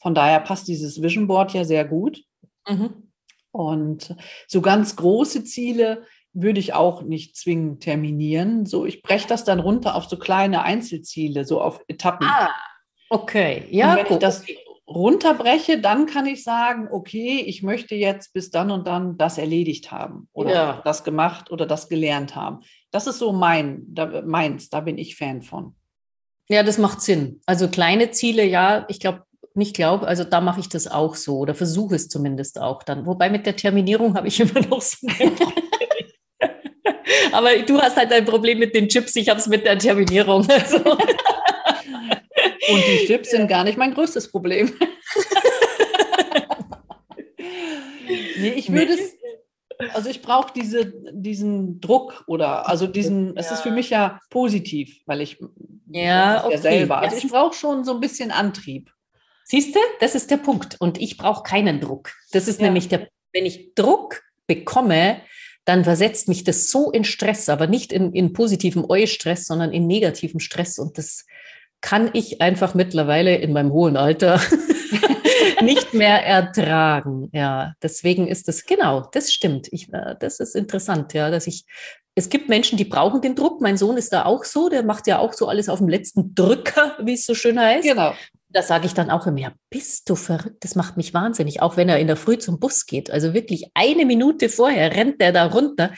Von 0.01 0.15
daher 0.15 0.41
passt 0.41 0.69
dieses 0.69 1.01
Vision 1.01 1.27
Board 1.27 1.55
ja 1.55 1.65
sehr 1.65 1.85
gut. 1.85 2.23
Mhm. 2.69 3.11
Und 3.53 4.17
so 4.49 4.61
ganz 4.61 4.97
große 4.97 5.45
Ziele 5.45 6.05
würde 6.33 6.61
ich 6.61 6.75
auch 6.75 7.03
nicht 7.03 7.37
zwingend 7.37 7.83
terminieren. 7.83 8.67
So, 8.67 8.85
ich 8.85 9.03
breche 9.03 9.29
das 9.29 9.45
dann 9.45 9.61
runter 9.61 9.95
auf 9.95 10.07
so 10.07 10.19
kleine 10.19 10.63
Einzelziele, 10.63 11.45
so 11.45 11.61
auf 11.61 11.81
Etappen. 11.87 12.27
Ah, 12.27 12.51
okay. 13.09 13.67
Ja, 13.71 13.97
wenn 13.97 14.05
gut. 14.05 14.13
ich 14.13 14.19
das 14.19 14.45
runterbreche, 14.87 15.81
dann 15.81 16.07
kann 16.07 16.27
ich 16.27 16.45
sagen, 16.45 16.89
okay, 16.91 17.43
ich 17.47 17.63
möchte 17.63 17.95
jetzt 17.95 18.33
bis 18.33 18.51
dann 18.51 18.71
und 18.71 18.87
dann 18.87 19.17
das 19.17 19.39
erledigt 19.39 19.91
haben 19.91 20.29
oder 20.33 20.53
ja. 20.53 20.83
das 20.85 21.05
gemacht 21.05 21.51
oder 21.51 21.67
das 21.67 21.89
gelernt 21.89 22.37
haben. 22.37 22.61
Das 22.91 23.07
ist 23.07 23.19
so 23.19 23.33
mein, 23.33 23.83
da, 23.89 24.23
meins, 24.23 24.69
da 24.69 24.81
bin 24.81 24.99
ich 24.99 25.17
Fan 25.17 25.43
von. 25.43 25.75
Ja, 26.49 26.63
das 26.63 26.79
macht 26.79 27.01
Sinn. 27.01 27.41
Also 27.47 27.69
kleine 27.69 28.11
Ziele, 28.11 28.45
ja, 28.45 28.85
ich 28.89 29.01
glaube, 29.01 29.25
nicht 29.55 29.75
glaube, 29.75 30.07
also 30.07 30.25
da 30.25 30.41
mache 30.41 30.61
ich 30.61 30.69
das 30.69 30.87
auch 30.89 31.15
so 31.15 31.39
oder 31.39 31.55
versuche 31.55 31.95
es 31.95 32.09
zumindest 32.09 32.61
auch 32.61 32.83
dann. 32.83 33.07
Wobei 33.07 33.31
mit 33.31 33.47
der 33.47 33.57
Terminierung 33.57 34.15
habe 34.15 34.29
ich 34.29 34.41
immer 34.41 34.61
noch 34.67 34.83
so 34.83 35.07
Aber 37.33 37.57
du 37.59 37.81
hast 37.81 37.97
halt 37.97 38.13
ein 38.13 38.25
Problem 38.25 38.59
mit 38.59 38.75
den 38.75 38.89
Chips, 38.89 39.17
ich 39.17 39.29
habe 39.29 39.41
es 39.41 39.47
mit 39.47 39.65
der 39.65 39.79
Terminierung. 39.79 40.47
Also. 40.55 40.99
Und 42.69 42.83
die 42.87 43.07
Chips 43.07 43.31
sind 43.31 43.49
gar 43.49 43.65
nicht 43.65 43.79
mein 43.79 43.95
größtes 43.95 44.31
Problem. 44.31 44.73
nee, 48.39 48.53
ich 48.57 48.73
würde 48.73 48.95
es, 48.95 49.15
also 49.93 50.09
ich 50.09 50.23
brauche 50.23 50.53
diese, 50.55 50.93
diesen 51.13 51.81
Druck 51.81 52.25
oder 52.27 52.69
also 52.69 52.87
diesen, 52.87 53.37
es 53.37 53.47
ja. 53.47 53.55
ist 53.55 53.63
für 53.63 53.71
mich 53.71 53.91
ja 53.91 54.21
positiv, 54.31 55.01
weil 55.07 55.21
ich 55.21 55.39
ja, 55.89 56.45
okay. 56.45 56.55
ja 56.55 56.61
selber. 56.61 56.99
Also 56.99 57.17
ich 57.17 57.29
brauche 57.29 57.55
schon 57.55 57.85
so 57.85 57.95
ein 57.95 58.01
bisschen 58.01 58.31
Antrieb. 58.31 58.91
Siehst 59.45 59.75
du, 59.75 59.81
das 60.01 60.15
ist 60.15 60.31
der 60.31 60.39
Punkt. 60.39 60.77
Und 60.81 61.01
ich 61.01 61.17
brauche 61.17 61.43
keinen 61.43 61.81
Druck. 61.81 62.13
Das 62.33 62.49
ist 62.49 62.61
ja. 62.61 62.67
nämlich 62.67 62.89
der, 62.89 63.09
wenn 63.33 63.45
ich 63.45 63.75
Druck 63.75 64.23
bekomme, 64.47 65.21
dann 65.65 65.85
versetzt 65.85 66.29
mich 66.29 66.45
das 66.45 66.71
so 66.71 66.91
in 66.91 67.05
Stress, 67.05 67.49
aber 67.49 67.67
nicht 67.67 67.93
in, 67.93 68.13
in 68.13 68.33
positivem 68.33 68.85
Eu-Stress, 68.89 69.47
sondern 69.47 69.73
in 69.73 69.87
negativem 69.87 70.41
Stress. 70.41 70.79
Und 70.79 70.99
das 70.99 71.25
kann 71.81 72.11
ich 72.13 72.41
einfach 72.41 72.75
mittlerweile 72.75 73.37
in 73.37 73.53
meinem 73.53 73.73
hohen 73.73 73.97
Alter 73.97 74.41
nicht 75.63 75.95
mehr 75.95 76.25
ertragen. 76.25 77.29
Ja, 77.33 77.75
deswegen 77.83 78.27
ist 78.27 78.49
das, 78.49 78.65
genau, 78.65 79.09
das 79.13 79.33
stimmt. 79.33 79.69
Ich, 79.71 79.93
äh, 79.93 80.15
das 80.19 80.41
ist 80.41 80.55
interessant, 80.55 81.13
ja, 81.13 81.31
dass 81.31 81.47
ich, 81.47 81.65
es 82.15 82.29
gibt 82.29 82.49
Menschen, 82.49 82.79
die 82.79 82.85
brauchen 82.85 83.21
den 83.21 83.35
Druck. 83.35 83.61
Mein 83.61 83.77
Sohn 83.77 83.97
ist 83.97 84.13
da 84.13 84.25
auch 84.25 84.45
so, 84.45 84.69
der 84.69 84.83
macht 84.83 85.07
ja 85.07 85.19
auch 85.19 85.33
so 85.33 85.49
alles 85.49 85.69
auf 85.69 85.79
dem 85.79 85.89
letzten 85.89 86.35
Drücker, 86.35 86.97
wie 87.03 87.15
es 87.15 87.27
so 87.27 87.35
schön 87.35 87.59
heißt. 87.59 87.87
Genau. 87.87 88.15
Da 88.49 88.63
sage 88.63 88.87
ich 88.87 88.95
dann 88.95 89.11
auch 89.11 89.27
immer, 89.27 89.41
ja, 89.41 89.53
bist 89.69 90.09
du 90.09 90.15
verrückt? 90.15 90.63
Das 90.63 90.77
macht 90.77 90.97
mich 90.97 91.13
wahnsinnig, 91.13 91.61
auch 91.61 91.77
wenn 91.77 91.89
er 91.89 91.99
in 91.99 92.07
der 92.07 92.17
Früh 92.17 92.39
zum 92.39 92.61
Bus 92.61 92.87
geht. 92.87 93.11
Also 93.11 93.35
wirklich 93.35 93.67
eine 93.75 94.07
Minute 94.07 94.49
vorher 94.49 94.95
rennt 94.95 95.21
der 95.21 95.33
da 95.33 95.47
runter, 95.47 95.93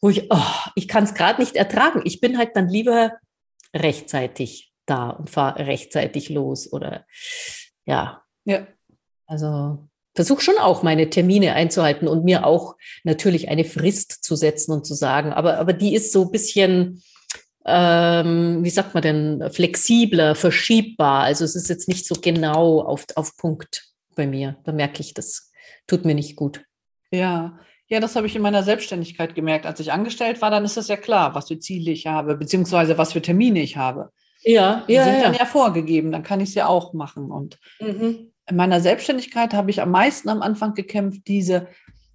wo 0.00 0.10
ich, 0.10 0.26
oh, 0.30 0.70
ich 0.74 0.88
kann 0.88 1.04
es 1.04 1.14
gerade 1.14 1.40
nicht 1.40 1.54
ertragen. 1.54 2.02
Ich 2.04 2.20
bin 2.20 2.36
halt 2.36 2.50
dann 2.56 2.68
lieber 2.68 3.12
rechtzeitig 3.72 4.73
da 4.86 5.10
und 5.10 5.30
fahre 5.30 5.66
rechtzeitig 5.66 6.28
los 6.28 6.72
oder 6.72 7.04
ja. 7.86 8.22
Ja. 8.44 8.66
Also 9.26 9.88
versuche 10.14 10.42
schon 10.42 10.58
auch 10.58 10.82
meine 10.82 11.10
Termine 11.10 11.54
einzuhalten 11.54 12.08
und 12.08 12.24
mir 12.24 12.46
auch 12.46 12.76
natürlich 13.02 13.48
eine 13.48 13.64
Frist 13.64 14.24
zu 14.24 14.36
setzen 14.36 14.72
und 14.72 14.86
zu 14.86 14.94
sagen, 14.94 15.32
aber, 15.32 15.58
aber 15.58 15.72
die 15.72 15.94
ist 15.94 16.12
so 16.12 16.22
ein 16.24 16.30
bisschen, 16.30 17.02
ähm, 17.66 18.62
wie 18.62 18.70
sagt 18.70 18.94
man 18.94 19.02
denn, 19.02 19.50
flexibler, 19.50 20.34
verschiebbar. 20.34 21.24
Also 21.24 21.44
es 21.44 21.56
ist 21.56 21.68
jetzt 21.68 21.88
nicht 21.88 22.06
so 22.06 22.14
genau 22.20 22.82
auf, 22.82 23.06
auf 23.16 23.36
Punkt 23.36 23.88
bei 24.14 24.26
mir. 24.26 24.56
Da 24.64 24.72
merke 24.72 25.00
ich, 25.00 25.14
das 25.14 25.50
tut 25.86 26.04
mir 26.04 26.14
nicht 26.14 26.36
gut. 26.36 26.64
Ja, 27.10 27.58
ja, 27.88 28.00
das 28.00 28.16
habe 28.16 28.26
ich 28.26 28.36
in 28.36 28.42
meiner 28.42 28.62
Selbstständigkeit 28.62 29.34
gemerkt. 29.34 29.66
Als 29.66 29.80
ich 29.80 29.92
angestellt 29.92 30.40
war, 30.40 30.50
dann 30.50 30.64
ist 30.64 30.76
es 30.76 30.88
ja 30.88 30.96
klar, 30.96 31.34
was 31.34 31.48
für 31.48 31.58
Ziele 31.58 31.90
ich 31.90 32.06
habe, 32.06 32.36
beziehungsweise 32.36 32.96
was 32.98 33.12
für 33.12 33.22
Termine 33.22 33.60
ich 33.60 33.76
habe. 33.76 34.10
Ja, 34.44 34.84
die 34.88 34.94
ja. 34.94 35.04
sind 35.04 35.14
ja. 35.14 35.22
dann 35.22 35.34
ja 35.34 35.46
vorgegeben, 35.46 36.12
dann 36.12 36.22
kann 36.22 36.40
ich 36.40 36.50
es 36.50 36.54
ja 36.54 36.66
auch 36.66 36.92
machen. 36.92 37.30
Und 37.30 37.58
mhm. 37.80 38.32
in 38.48 38.56
meiner 38.56 38.80
Selbstständigkeit 38.80 39.54
habe 39.54 39.70
ich 39.70 39.80
am 39.80 39.90
meisten 39.90 40.28
am 40.28 40.42
Anfang 40.42 40.74
gekämpft, 40.74 41.22
diese 41.26 41.68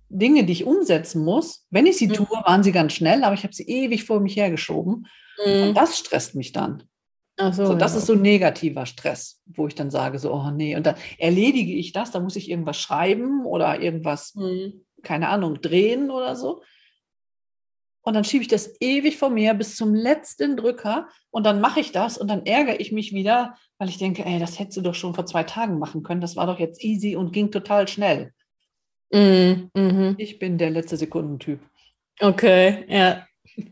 Dinge, 0.10 0.44
die 0.44 0.54
ich 0.54 0.66
umsetzen 0.66 1.24
muss. 1.24 1.66
Wenn 1.70 1.86
ich 1.86 1.98
sie 1.98 2.08
mhm. 2.08 2.14
tue, 2.14 2.28
waren 2.46 2.64
sie 2.64 2.72
ganz 2.72 2.94
schnell, 2.94 3.24
aber 3.24 3.34
ich 3.34 3.44
habe 3.44 3.54
sie 3.54 3.68
ewig 3.68 4.04
vor 4.04 4.20
mich 4.20 4.36
hergeschoben. 4.36 5.08
Mhm. 5.46 5.70
Und 5.70 5.74
das 5.76 5.98
stresst 5.98 6.36
mich 6.36 6.52
dann. 6.52 6.84
Ach 7.38 7.54
so, 7.54 7.68
so, 7.68 7.76
das 7.76 7.94
ja. 7.94 8.00
ist 8.00 8.08
so 8.08 8.16
negativer 8.16 8.86
Stress, 8.86 9.42
wo 9.46 9.68
ich 9.68 9.76
dann 9.76 9.92
sage, 9.92 10.20
so, 10.20 10.34
oh 10.34 10.52
nee, 10.52 10.76
und 10.76 10.86
dann 10.86 10.96
erledige 11.18 11.74
ich 11.74 11.94
das, 11.94 12.12
da 12.12 12.20
muss 12.20 12.36
ich 12.36 12.50
irgendwas 12.50 12.78
schreiben 12.78 13.46
oder 13.46 13.80
irgendwas, 13.80 14.36
mhm. 14.36 14.86
keine 15.04 15.30
Ahnung, 15.30 15.62
drehen 15.62 16.12
oder 16.12 16.36
so. 16.36 16.62
Und 18.02 18.14
dann 18.14 18.24
schiebe 18.24 18.42
ich 18.42 18.48
das 18.48 18.74
ewig 18.80 19.18
vor 19.18 19.30
mir 19.30 19.54
bis 19.54 19.76
zum 19.76 19.94
letzten 19.94 20.56
Drücker 20.56 21.10
und 21.32 21.46
dann 21.46 21.60
mache 21.60 21.80
ich 21.80 21.92
das 21.92 22.18
und 22.18 22.30
dann 22.30 22.46
ärgere 22.46 22.80
ich 22.80 22.92
mich 22.92 23.14
wieder, 23.14 23.56
weil 23.78 23.90
ich 23.90 23.98
denke, 23.98 24.26
ey, 24.26 24.40
das 24.40 24.58
hättest 24.58 24.78
du 24.78 24.82
doch 24.82 24.96
schon 24.96 25.14
vor 25.14 25.26
zwei 25.26 25.44
Tagen 25.44 25.80
machen 25.80 26.04
können. 26.04 26.22
Das 26.22 26.36
war 26.36 26.48
doch 26.48 26.60
jetzt 26.60 26.84
easy 26.84 27.16
und 27.16 27.34
ging 27.34 27.52
total 27.52 27.88
schnell. 27.88 28.34
Mm, 29.12 29.70
mhm. 29.74 30.16
Ich 30.18 30.40
bin 30.40 30.58
der 30.58 30.70
letzte 30.70 30.98
Sekundentyp. 30.98 31.60
Okay, 32.20 32.86
ja. 32.88 33.28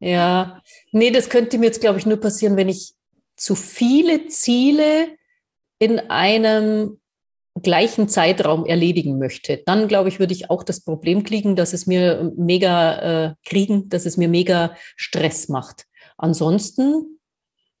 ja. 0.00 0.62
Nee, 0.90 1.10
das 1.10 1.28
könnte 1.28 1.58
mir 1.58 1.66
jetzt, 1.66 1.80
glaube 1.80 1.98
ich, 1.98 2.06
nur 2.06 2.18
passieren, 2.18 2.56
wenn 2.56 2.68
ich 2.68 2.94
zu 3.36 3.54
viele 3.54 4.26
Ziele 4.28 5.16
in 5.78 5.98
einem 5.98 6.98
gleichen 7.62 8.08
Zeitraum 8.08 8.66
erledigen 8.66 9.18
möchte, 9.18 9.62
dann 9.64 9.88
glaube 9.88 10.08
ich, 10.08 10.18
würde 10.18 10.32
ich 10.32 10.50
auch 10.50 10.62
das 10.62 10.80
Problem 10.80 11.22
kriegen, 11.24 11.56
dass 11.56 11.72
es 11.72 11.86
mir 11.86 12.32
mega 12.36 13.26
äh, 13.26 13.34
kriegen, 13.44 13.88
dass 13.88 14.06
es 14.06 14.16
mir 14.16 14.28
mega 14.28 14.76
Stress 14.96 15.48
macht. 15.48 15.86
Ansonsten 16.16 17.18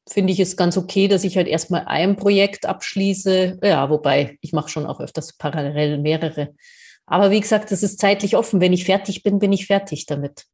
finde 0.08 0.32
ich 0.32 0.40
es 0.40 0.56
ganz 0.56 0.76
okay, 0.76 1.08
dass 1.08 1.24
ich 1.24 1.36
halt 1.36 1.48
erstmal 1.48 1.84
ein 1.86 2.16
Projekt 2.16 2.66
abschließe. 2.66 3.58
Ja, 3.62 3.90
wobei 3.90 4.38
ich 4.40 4.52
mache 4.52 4.68
schon 4.68 4.86
auch 4.86 5.00
öfters 5.00 5.36
parallel 5.36 5.98
mehrere. 5.98 6.54
Aber 7.06 7.30
wie 7.30 7.40
gesagt, 7.40 7.70
das 7.70 7.82
ist 7.82 8.00
zeitlich 8.00 8.36
offen. 8.36 8.60
Wenn 8.60 8.72
ich 8.72 8.84
fertig 8.84 9.22
bin, 9.22 9.38
bin 9.38 9.52
ich 9.52 9.66
fertig 9.66 10.06
damit. 10.06 10.44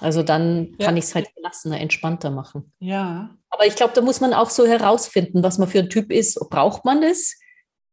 Also 0.00 0.22
dann 0.22 0.74
ja. 0.78 0.86
kann 0.86 0.96
ich 0.96 1.04
es 1.04 1.14
halt 1.14 1.34
gelassener, 1.34 1.80
entspannter 1.80 2.30
machen. 2.30 2.72
Ja. 2.78 3.36
Aber 3.50 3.66
ich 3.66 3.76
glaube, 3.76 3.92
da 3.94 4.00
muss 4.00 4.20
man 4.20 4.32
auch 4.32 4.50
so 4.50 4.66
herausfinden, 4.66 5.42
was 5.42 5.58
man 5.58 5.68
für 5.68 5.80
ein 5.80 5.90
Typ 5.90 6.10
ist. 6.10 6.38
Braucht 6.50 6.84
man 6.84 7.02
das? 7.02 7.34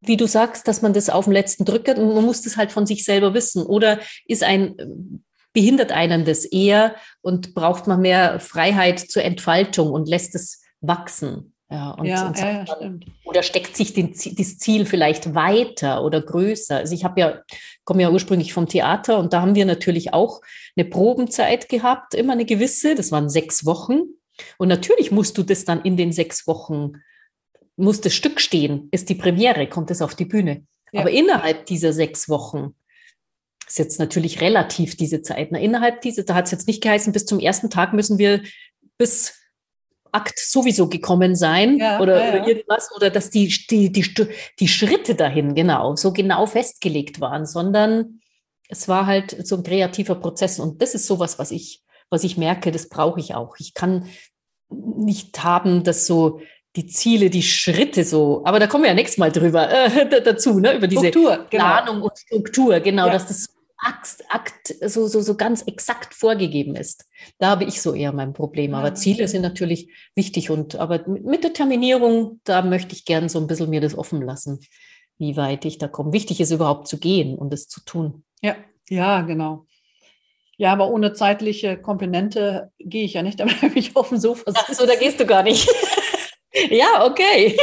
Wie 0.01 0.18
du 0.18 0.27
sagst, 0.27 0.68
dass 0.68 0.82
man 0.82 0.94
das 0.94 1.10
auf 1.10 1.25
dem 1.25 1.34
letzten 1.34 1.65
drückt 1.65 1.89
und 1.89 2.13
man 2.13 2.25
muss 2.25 2.41
das 2.41 2.58
halt 2.58 2.72
von 2.72 2.86
sich 2.86 3.03
selber 3.03 3.34
wissen. 3.34 3.63
Oder 3.63 4.00
ist 4.25 4.44
ein, 4.44 5.24
behindert 5.53 5.91
einen 5.91 6.25
das 6.25 6.46
eher 6.46 6.96
und 7.22 7.53
braucht 7.53 7.88
man 7.88 8.01
mehr 8.01 8.39
Freiheit 8.39 9.00
zur 9.00 9.24
Entfaltung 9.24 9.91
und 9.91 10.08
lässt 10.08 10.36
es 10.36 10.62
wachsen? 10.82 11.53
Ja, 11.72 11.91
und, 11.91 12.06
ja, 12.06 12.27
und 12.27 12.38
ja, 12.39 12.63
dann, 12.63 13.06
oder 13.25 13.44
steckt 13.44 13.77
sich 13.77 13.94
den, 13.94 14.13
das 14.13 14.58
Ziel 14.58 14.88
vielleicht 14.88 15.36
weiter 15.36 16.03
oder 16.03 16.20
größer? 16.20 16.77
Also 16.77 16.96
ich 16.96 17.03
habe 17.03 17.20
ja, 17.20 17.41
komme 17.84 18.01
ja 18.01 18.10
ursprünglich 18.10 18.53
vom 18.53 18.68
Theater 18.68 19.20
und 19.20 19.34
da 19.34 19.41
haben 19.41 19.53
wir 19.53 19.65
natürlich 19.65 20.12
auch 20.12 20.41
eine 20.75 20.89
Probenzeit 20.89 21.70
gehabt, 21.70 22.15
immer 22.15 22.34
eine 22.34 22.46
gewisse, 22.46 22.96
das 22.96 23.12
waren 23.12 23.29
sechs 23.29 23.68
Wochen. 23.68 24.00
Und 24.58 24.68
natürlich 24.68 25.12
musst 25.12 25.38
du 25.38 25.44
das 25.44 25.63
dann 25.63 25.82
in 25.84 25.96
den 25.96 26.12
sechs 26.12 26.48
Wochen 26.48 26.94
muss 27.79 28.01
das 28.01 28.13
Stück 28.13 28.39
stehen, 28.41 28.89
ist 28.91 29.09
die 29.09 29.15
Premiere, 29.15 29.67
kommt 29.67 29.91
es 29.91 30.01
auf 30.01 30.15
die 30.15 30.25
Bühne. 30.25 30.65
Ja. 30.91 31.01
Aber 31.01 31.12
innerhalb 31.12 31.65
dieser 31.65 31.93
sechs 31.93 32.29
Wochen 32.29 32.75
ist 33.67 33.79
jetzt 33.79 34.00
natürlich 34.00 34.41
relativ 34.41 34.98
diese 34.98 35.21
Zeit. 35.21 35.51
Na, 35.51 35.59
innerhalb 35.59 36.01
dieser, 36.01 36.24
da 36.24 36.36
hat 36.36 36.45
es 36.45 36.51
jetzt 36.51 36.67
nicht 36.67 36.81
geheißen, 36.81 37.13
bis 37.13 37.25
zum 37.25 37.39
ersten 37.39 37.69
Tag 37.69 37.93
müssen 37.93 38.17
wir 38.17 38.41
bis 38.98 39.36
Akt 40.12 40.39
sowieso 40.39 40.89
gekommen 40.89 41.36
sein 41.36 41.77
ja, 41.77 42.00
oder, 42.00 42.24
ja, 42.24 42.29
oder, 42.29 42.48
irgendwas 42.48 42.89
oder 42.95 43.12
dass 43.12 43.29
die, 43.29 43.48
die, 43.69 43.91
die, 43.91 44.27
die 44.59 44.67
Schritte 44.67 45.13
dahin 45.13 45.53
genau 45.53 45.95
so 45.95 46.12
genau 46.12 46.48
festgelegt 46.48 47.21
waren, 47.21 47.45
sondern 47.45 48.19
es 48.69 48.88
war 48.88 49.05
halt 49.05 49.45
so 49.45 49.57
ein 49.57 49.63
kreativer 49.63 50.15
Prozess 50.15 50.59
und 50.59 50.81
das 50.81 50.95
ist 50.95 51.05
sowas, 51.05 51.38
was 51.38 51.51
ich, 51.51 51.83
was 52.09 52.24
ich 52.24 52.38
merke, 52.38 52.71
das 52.71 52.89
brauche 52.89 53.19
ich 53.19 53.36
auch. 53.36 53.55
Ich 53.59 53.75
kann 53.75 54.09
nicht 54.69 55.43
haben, 55.43 55.83
dass 55.83 56.07
so 56.07 56.41
die 56.79 56.88
Ziele, 56.88 57.29
die 57.29 57.43
Schritte 57.43 58.05
so, 58.05 58.41
aber 58.45 58.57
da 58.57 58.67
kommen 58.67 58.83
wir 58.83 58.89
ja 58.89 58.95
nächstes 58.95 59.17
Mal 59.17 59.33
drüber 59.33 59.69
äh, 59.69 60.21
dazu, 60.24 60.59
ne, 60.59 60.77
über 60.77 60.88
diese 60.88 61.07
Struktur, 61.07 61.45
genau. 61.50 61.65
Planung 61.65 62.01
und 62.03 62.17
Struktur, 62.17 62.79
genau, 62.79 63.07
ja. 63.07 63.13
dass 63.13 63.27
das 63.27 63.50
Akt, 63.81 64.24
Akt 64.29 64.75
so, 64.86 65.07
so, 65.07 65.19
so 65.19 65.36
ganz 65.36 65.62
exakt 65.63 66.13
vorgegeben 66.13 66.75
ist. 66.75 67.05
Da 67.38 67.48
habe 67.48 67.65
ich 67.65 67.81
so 67.81 67.93
eher 67.93 68.12
mein 68.12 68.33
Problem. 68.33 68.74
Aber 68.74 68.93
Ziele 68.93 69.27
sind 69.29 69.41
natürlich 69.41 69.89
wichtig 70.15 70.50
und 70.50 70.75
aber 70.75 71.07
mit 71.07 71.45
der 71.45 71.53
Terminierung, 71.53 72.41
da 72.43 72.62
möchte 72.62 72.93
ich 72.93 73.05
gern 73.05 73.29
so 73.29 73.39
ein 73.39 73.48
bisschen 73.48 73.69
mir 73.69 73.79
das 73.79 73.98
offen 73.98 74.21
lassen, 74.21 74.59
wie 75.17 75.38
weit 75.38 75.63
ich 75.63 75.77
da 75.77 75.88
komme. 75.88 76.12
Wichtig 76.12 76.41
ist 76.41 76.51
überhaupt 76.51 76.89
zu 76.89 76.98
gehen 76.98 77.38
und 77.38 77.53
es 77.53 77.67
zu 77.69 77.81
tun. 77.86 78.24
Ja, 78.41 78.55
ja, 78.89 79.21
genau. 79.21 79.65
Ja, 80.57 80.74
aber 80.74 80.89
ohne 80.89 81.13
zeitliche 81.13 81.77
Komponente 81.77 82.74
gehe 82.79 83.05
ich 83.05 83.13
ja 83.13 83.21
nicht, 83.21 83.39
da 83.39 83.45
bleibe 83.45 83.79
ich 83.79 83.95
auf 83.95 84.09
dem 84.09 84.17
Sofa. 84.17 84.43
Ach 84.53 84.74
so, 84.74 84.86
da 84.86 84.95
gehst 84.95 85.19
du 85.19 85.25
gar 85.25 85.43
nicht. 85.43 85.69
Ja, 86.70 87.06
okay. 87.06 87.58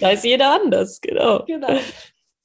da 0.00 0.10
ist 0.10 0.24
jeder 0.24 0.60
anders, 0.60 1.00
genau. 1.00 1.44
Genau. 1.44 1.78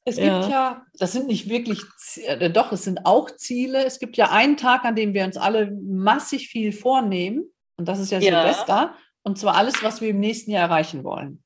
Es 0.08 0.18
gibt 0.18 0.28
ja. 0.28 0.50
ja, 0.50 0.86
das 1.00 1.14
sind 1.14 1.28
nicht 1.28 1.50
wirklich, 1.50 1.80
äh, 2.18 2.52
doch, 2.52 2.72
es 2.72 2.84
sind 2.84 3.06
auch 3.08 3.32
Ziele. 3.32 3.84
Es 3.86 3.98
gibt 3.98 4.18
ja 4.18 4.30
einen 4.30 4.56
Tag, 4.56 4.86
an 4.86 4.96
dem 4.96 5.16
wir 5.16 5.26
uns 5.26 5.36
alle 5.36 5.72
massig 5.72 6.48
viel 6.48 6.72
vornehmen. 6.72 7.46
Und 7.78 7.88
das 7.88 8.00
ist 8.00 8.12
ja, 8.12 8.20
ja. 8.20 8.42
Silvester. 8.42 8.96
Und 9.24 9.40
zwar 9.40 9.56
alles, 9.56 9.82
was 9.82 10.02
wir 10.02 10.10
im 10.10 10.20
nächsten 10.20 10.52
Jahr 10.52 10.70
erreichen 10.70 11.04
wollen. 11.04 11.44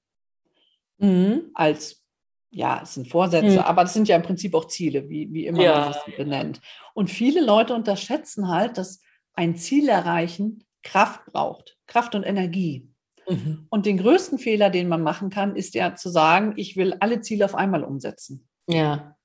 Mhm. 0.98 1.52
Als, 1.54 2.04
ja, 2.52 2.82
es 2.84 2.96
sind 2.96 3.08
Vorsätze, 3.08 3.52
mhm. 3.52 3.60
aber 3.60 3.84
das 3.84 3.94
sind 3.94 4.10
ja 4.10 4.18
im 4.18 4.24
Prinzip 4.24 4.54
auch 4.54 4.66
Ziele, 4.66 5.08
wie, 5.08 5.32
wie 5.32 5.46
immer 5.46 5.64
ja. 5.64 5.80
man 5.80 5.94
das 5.94 6.04
benennt. 6.18 6.60
Und 6.94 7.10
viele 7.10 7.40
Leute 7.40 7.74
unterschätzen 7.74 8.50
halt, 8.50 8.78
dass 8.78 9.00
ein 9.34 9.56
Ziel 9.56 9.88
erreichen 9.88 10.66
Kraft 10.84 11.26
braucht. 11.28 11.78
Kraft 11.88 12.14
und 12.14 12.24
Energie. 12.24 12.88
Mhm. 13.29 13.67
Und 13.69 13.86
den 13.86 13.98
größten 13.98 14.39
Fehler, 14.39 14.69
den 14.69 14.88
man 14.88 15.03
machen 15.03 15.29
kann, 15.29 15.55
ist 15.55 15.75
ja 15.75 15.95
zu 15.95 16.09
sagen, 16.09 16.53
ich 16.57 16.75
will 16.75 16.95
alle 17.00 17.21
Ziele 17.21 17.45
auf 17.45 17.55
einmal 17.55 17.83
umsetzen. 17.83 18.48
Ja. 18.67 19.15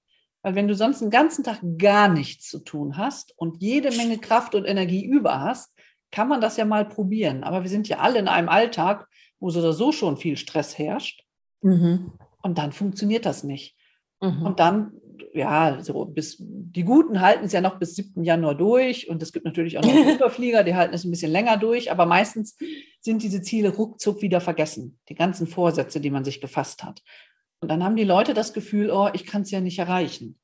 Weil 0.42 0.54
wenn 0.54 0.68
du 0.68 0.75
sonst 0.75 1.00
den 1.00 1.11
ganzen 1.11 1.42
Tag 1.42 1.61
gar 1.78 2.08
nichts 2.08 2.49
zu 2.49 2.58
tun 2.58 2.99
hast 2.99 3.32
und 3.37 3.62
jede 3.62 3.90
Menge 3.96 4.18
Kraft 4.18 4.54
und 4.54 4.66
Energie 4.66 5.04
über 5.04 5.40
hast, 5.40 5.75
kann 6.11 6.28
man 6.28 6.40
das 6.40 6.56
ja 6.56 6.64
mal 6.64 6.84
probieren. 6.84 7.44
Aber 7.44 7.62
wir 7.62 7.70
sind 7.70 7.88
ja 7.88 7.99
alle 7.99 8.18
in 8.18 8.28
einem 8.28 8.49
Alltag, 8.49 9.08
wo 9.40 9.50
so 9.50 9.61
oder 9.61 9.73
so 9.73 9.90
schon 9.90 10.16
viel 10.16 10.37
Stress 10.37 10.78
herrscht. 10.78 11.25
Mhm. 11.62 12.12
Und 12.42 12.58
dann 12.58 12.73
funktioniert 12.73 13.25
das 13.25 13.42
nicht. 13.42 13.75
Mhm. 14.20 14.42
Und 14.42 14.61
dann, 14.61 14.92
ja, 15.33 15.83
so 15.83 16.04
bis 16.04 16.37
die 16.38 16.85
Guten 16.85 17.21
halten 17.21 17.44
es 17.44 17.52
ja 17.52 17.61
noch 17.61 17.78
bis 17.78 17.94
7. 17.97 18.25
Januar 18.25 18.54
durch. 18.54 19.09
Und 19.09 19.23
es 19.23 19.33
gibt 19.33 19.44
natürlich 19.44 19.78
auch 19.78 19.83
noch 19.83 19.94
Überflieger, 20.14 20.64
die 20.64 20.75
halten 20.75 20.94
es 20.94 21.04
ein 21.04 21.11
bisschen 21.11 21.33
länger 21.33 21.56
durch. 21.56 21.90
Aber 21.90 22.06
meistens 22.06 22.56
sind 23.00 23.23
diese 23.23 23.42
Ziele 23.42 23.75
ruckzuck 23.75 24.23
wieder 24.23 24.40
vergessen. 24.40 24.99
Die 25.09 25.14
ganzen 25.14 25.47
Vorsätze, 25.47 26.00
die 26.00 26.11
man 26.11 26.25
sich 26.25 26.40
gefasst 26.40 26.85
hat. 26.85 27.02
Und 27.61 27.68
dann 27.68 27.83
haben 27.83 27.97
die 27.97 28.04
Leute 28.04 28.35
das 28.35 28.52
Gefühl, 28.52 28.90
oh, 28.90 29.09
ich 29.12 29.26
kann 29.26 29.42
es 29.42 29.50
ja 29.50 29.61
nicht 29.61 29.78
erreichen. 29.78 30.38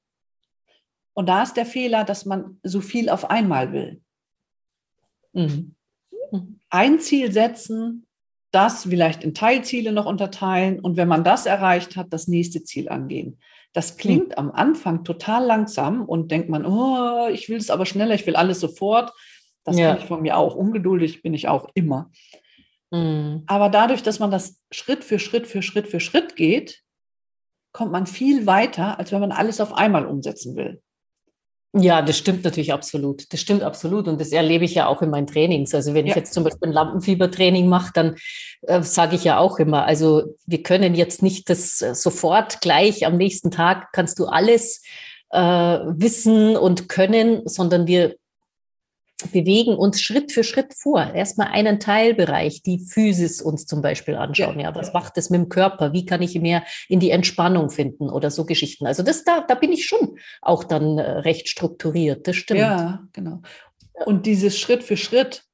Und 1.12 1.28
da 1.28 1.42
ist 1.42 1.54
der 1.54 1.66
Fehler, 1.66 2.04
dass 2.04 2.24
man 2.24 2.58
so 2.62 2.80
viel 2.80 3.10
auf 3.10 3.30
einmal 3.30 3.72
will. 3.72 4.00
Mhm. 5.32 5.74
Ein 6.70 7.00
Ziel 7.00 7.32
setzen, 7.32 8.06
das 8.52 8.84
vielleicht 8.84 9.24
in 9.24 9.34
Teilziele 9.34 9.92
noch 9.92 10.06
unterteilen 10.06 10.80
und 10.80 10.96
wenn 10.96 11.08
man 11.08 11.24
das 11.24 11.46
erreicht 11.46 11.96
hat, 11.96 12.12
das 12.12 12.26
nächste 12.26 12.64
Ziel 12.64 12.88
angehen. 12.88 13.38
Das 13.72 13.96
klingt 13.96 14.28
mhm. 14.30 14.34
am 14.36 14.50
Anfang 14.50 15.04
total 15.04 15.44
langsam 15.44 16.04
und 16.04 16.30
denkt 16.30 16.48
man, 16.48 16.66
oh, 16.66 17.28
ich 17.28 17.48
will 17.48 17.58
es 17.58 17.70
aber 17.70 17.86
schneller, 17.86 18.14
ich 18.14 18.26
will 18.26 18.36
alles 18.36 18.60
sofort. 18.60 19.12
Das 19.64 19.78
ja. 19.78 19.96
ich 19.96 20.04
von 20.04 20.22
mir 20.22 20.36
auch. 20.36 20.54
Ungeduldig 20.54 21.22
bin 21.22 21.34
ich 21.34 21.48
auch 21.48 21.68
immer. 21.74 22.10
Mhm. 22.90 23.44
Aber 23.46 23.68
dadurch, 23.68 24.02
dass 24.02 24.18
man 24.18 24.30
das 24.30 24.60
Schritt 24.70 25.04
für 25.04 25.18
Schritt 25.18 25.46
für 25.46 25.62
Schritt 25.62 25.86
für 25.86 26.00
Schritt 26.00 26.34
geht, 26.36 26.82
kommt 27.72 27.92
man 27.92 28.06
viel 28.06 28.46
weiter, 28.46 28.98
als 28.98 29.12
wenn 29.12 29.20
man 29.20 29.32
alles 29.32 29.60
auf 29.60 29.72
einmal 29.72 30.06
umsetzen 30.06 30.56
will. 30.56 30.82
Ja, 31.72 32.02
das 32.02 32.18
stimmt 32.18 32.42
natürlich 32.42 32.72
absolut. 32.72 33.32
Das 33.32 33.40
stimmt 33.40 33.62
absolut. 33.62 34.08
Und 34.08 34.20
das 34.20 34.32
erlebe 34.32 34.64
ich 34.64 34.74
ja 34.74 34.88
auch 34.88 35.02
in 35.02 35.10
meinen 35.10 35.28
Trainings. 35.28 35.72
Also 35.72 35.94
wenn 35.94 36.06
ja. 36.06 36.10
ich 36.10 36.16
jetzt 36.16 36.34
zum 36.34 36.42
Beispiel 36.42 36.68
ein 36.68 36.72
Lampenfiebertraining 36.72 37.68
mache, 37.68 37.92
dann 37.94 38.16
äh, 38.62 38.82
sage 38.82 39.14
ich 39.14 39.22
ja 39.22 39.38
auch 39.38 39.58
immer, 39.60 39.84
also 39.84 40.34
wir 40.46 40.62
können 40.64 40.96
jetzt 40.96 41.22
nicht 41.22 41.48
das 41.48 41.80
äh, 41.80 41.94
sofort 41.94 42.60
gleich 42.60 43.06
am 43.06 43.16
nächsten 43.16 43.52
Tag 43.52 43.92
kannst 43.92 44.18
du 44.18 44.26
alles 44.26 44.82
äh, 45.30 45.40
wissen 45.40 46.56
und 46.56 46.88
können, 46.88 47.42
sondern 47.46 47.86
wir 47.86 48.16
bewegen 49.28 49.74
uns 49.74 50.00
Schritt 50.00 50.32
für 50.32 50.44
Schritt 50.44 50.74
vor. 50.74 51.14
Erstmal 51.14 51.48
einen 51.48 51.80
Teilbereich, 51.80 52.62
die 52.62 52.78
Physis 52.78 53.40
uns 53.40 53.66
zum 53.66 53.82
Beispiel 53.82 54.16
anschauen. 54.16 54.58
Ja, 54.58 54.70
ja 54.70 54.74
was 54.74 54.92
macht 54.92 55.16
es 55.18 55.30
mit 55.30 55.40
dem 55.40 55.48
Körper? 55.48 55.92
Wie 55.92 56.06
kann 56.06 56.22
ich 56.22 56.38
mehr 56.40 56.64
in 56.88 57.00
die 57.00 57.10
Entspannung 57.10 57.70
finden 57.70 58.08
oder 58.08 58.30
so 58.30 58.44
Geschichten? 58.44 58.86
Also 58.86 59.02
das 59.02 59.24
da, 59.24 59.40
da 59.40 59.54
bin 59.54 59.72
ich 59.72 59.86
schon 59.86 60.18
auch 60.42 60.64
dann 60.64 60.98
äh, 60.98 61.02
recht 61.02 61.48
strukturiert. 61.48 62.26
Das 62.26 62.36
stimmt. 62.36 62.60
Ja, 62.60 63.02
genau. 63.12 63.42
Und 64.06 64.26
dieses 64.26 64.58
Schritt 64.58 64.82
für 64.82 64.96
Schritt. 64.96 65.44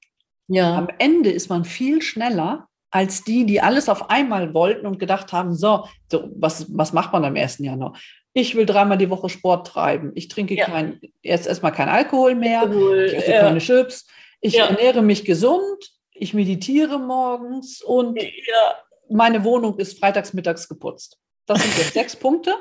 Ja. 0.48 0.76
Am 0.76 0.88
Ende 0.98 1.30
ist 1.30 1.48
man 1.48 1.64
viel 1.64 2.02
schneller 2.02 2.68
als 2.90 3.24
die, 3.24 3.44
die 3.44 3.60
alles 3.60 3.88
auf 3.88 4.10
einmal 4.10 4.54
wollten 4.54 4.86
und 4.86 4.98
gedacht 4.98 5.32
haben, 5.32 5.54
so, 5.54 5.86
so 6.10 6.30
was, 6.36 6.66
was 6.76 6.92
macht 6.92 7.12
man 7.12 7.24
am 7.24 7.34
1. 7.34 7.58
Januar? 7.58 7.94
Ich 8.36 8.54
will 8.54 8.66
dreimal 8.66 8.98
die 8.98 9.08
Woche 9.08 9.30
Sport 9.30 9.66
treiben. 9.66 10.12
Ich 10.14 10.28
trinke 10.28 10.54
ja. 10.54 10.66
kein, 10.66 11.00
erst 11.22 11.46
erstmal 11.46 11.72
kein 11.72 11.88
Alkohol 11.88 12.34
mehr, 12.34 12.60
Alkohol, 12.60 13.06
ich 13.06 13.14
esse 13.14 13.30
ja. 13.30 13.40
keine 13.40 13.60
Chips, 13.60 14.06
ich 14.42 14.52
ja. 14.52 14.66
ernähre 14.66 15.00
mich 15.00 15.24
gesund, 15.24 15.94
ich 16.12 16.34
meditiere 16.34 16.98
morgens 16.98 17.80
und 17.80 18.20
meine 19.08 19.42
Wohnung 19.42 19.78
ist 19.78 19.98
freitags 19.98 20.34
mittags 20.34 20.68
geputzt. 20.68 21.18
Das 21.46 21.62
sind 21.62 21.78
jetzt 21.78 21.94
sechs 21.94 22.14
Punkte. 22.14 22.52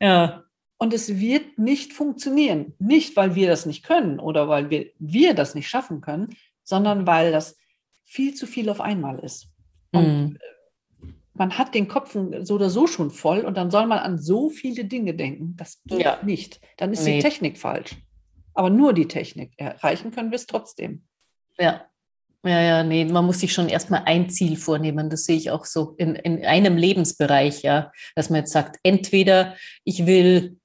Ja. 0.00 0.44
Und 0.78 0.94
es 0.94 1.20
wird 1.20 1.58
nicht 1.58 1.92
funktionieren. 1.92 2.74
Nicht, 2.78 3.14
weil 3.14 3.34
wir 3.34 3.48
das 3.48 3.66
nicht 3.66 3.84
können 3.84 4.18
oder 4.18 4.48
weil 4.48 4.70
wir, 4.70 4.92
wir 4.98 5.34
das 5.34 5.54
nicht 5.54 5.68
schaffen 5.68 6.00
können, 6.00 6.34
sondern 6.62 7.06
weil 7.06 7.32
das 7.32 7.58
viel 8.06 8.32
zu 8.32 8.46
viel 8.46 8.70
auf 8.70 8.80
einmal 8.80 9.18
ist. 9.18 9.48
Und 9.92 10.06
mhm 10.06 10.38
man 11.34 11.56
hat 11.56 11.74
den 11.74 11.88
Kopf 11.88 12.16
so 12.42 12.54
oder 12.54 12.70
so 12.70 12.86
schon 12.86 13.10
voll 13.10 13.40
und 13.40 13.56
dann 13.56 13.70
soll 13.70 13.86
man 13.86 13.98
an 13.98 14.18
so 14.18 14.50
viele 14.50 14.84
Dinge 14.84 15.14
denken. 15.14 15.56
Das 15.56 15.80
geht 15.84 16.02
ja. 16.02 16.18
nicht. 16.22 16.60
Dann 16.76 16.92
ist 16.92 17.04
nee. 17.04 17.16
die 17.16 17.22
Technik 17.22 17.58
falsch. 17.58 17.96
Aber 18.54 18.70
nur 18.70 18.92
die 18.92 19.08
Technik. 19.08 19.52
Erreichen 19.56 20.10
können 20.10 20.30
wir 20.30 20.36
es 20.36 20.46
trotzdem. 20.46 21.04
Ja. 21.58 21.86
Ja, 22.44 22.60
ja, 22.60 22.82
nee, 22.82 23.04
man 23.04 23.24
muss 23.24 23.38
sich 23.38 23.52
schon 23.52 23.68
erstmal 23.68 24.02
ein 24.04 24.28
Ziel 24.28 24.56
vornehmen. 24.56 25.08
Das 25.08 25.26
sehe 25.26 25.36
ich 25.36 25.52
auch 25.52 25.64
so 25.64 25.94
in, 25.96 26.16
in 26.16 26.44
einem 26.44 26.76
Lebensbereich, 26.76 27.62
ja, 27.62 27.92
dass 28.16 28.30
man 28.30 28.40
jetzt 28.40 28.52
sagt, 28.52 28.80
entweder 28.82 29.54
ich 29.84 30.06
will 30.06 30.58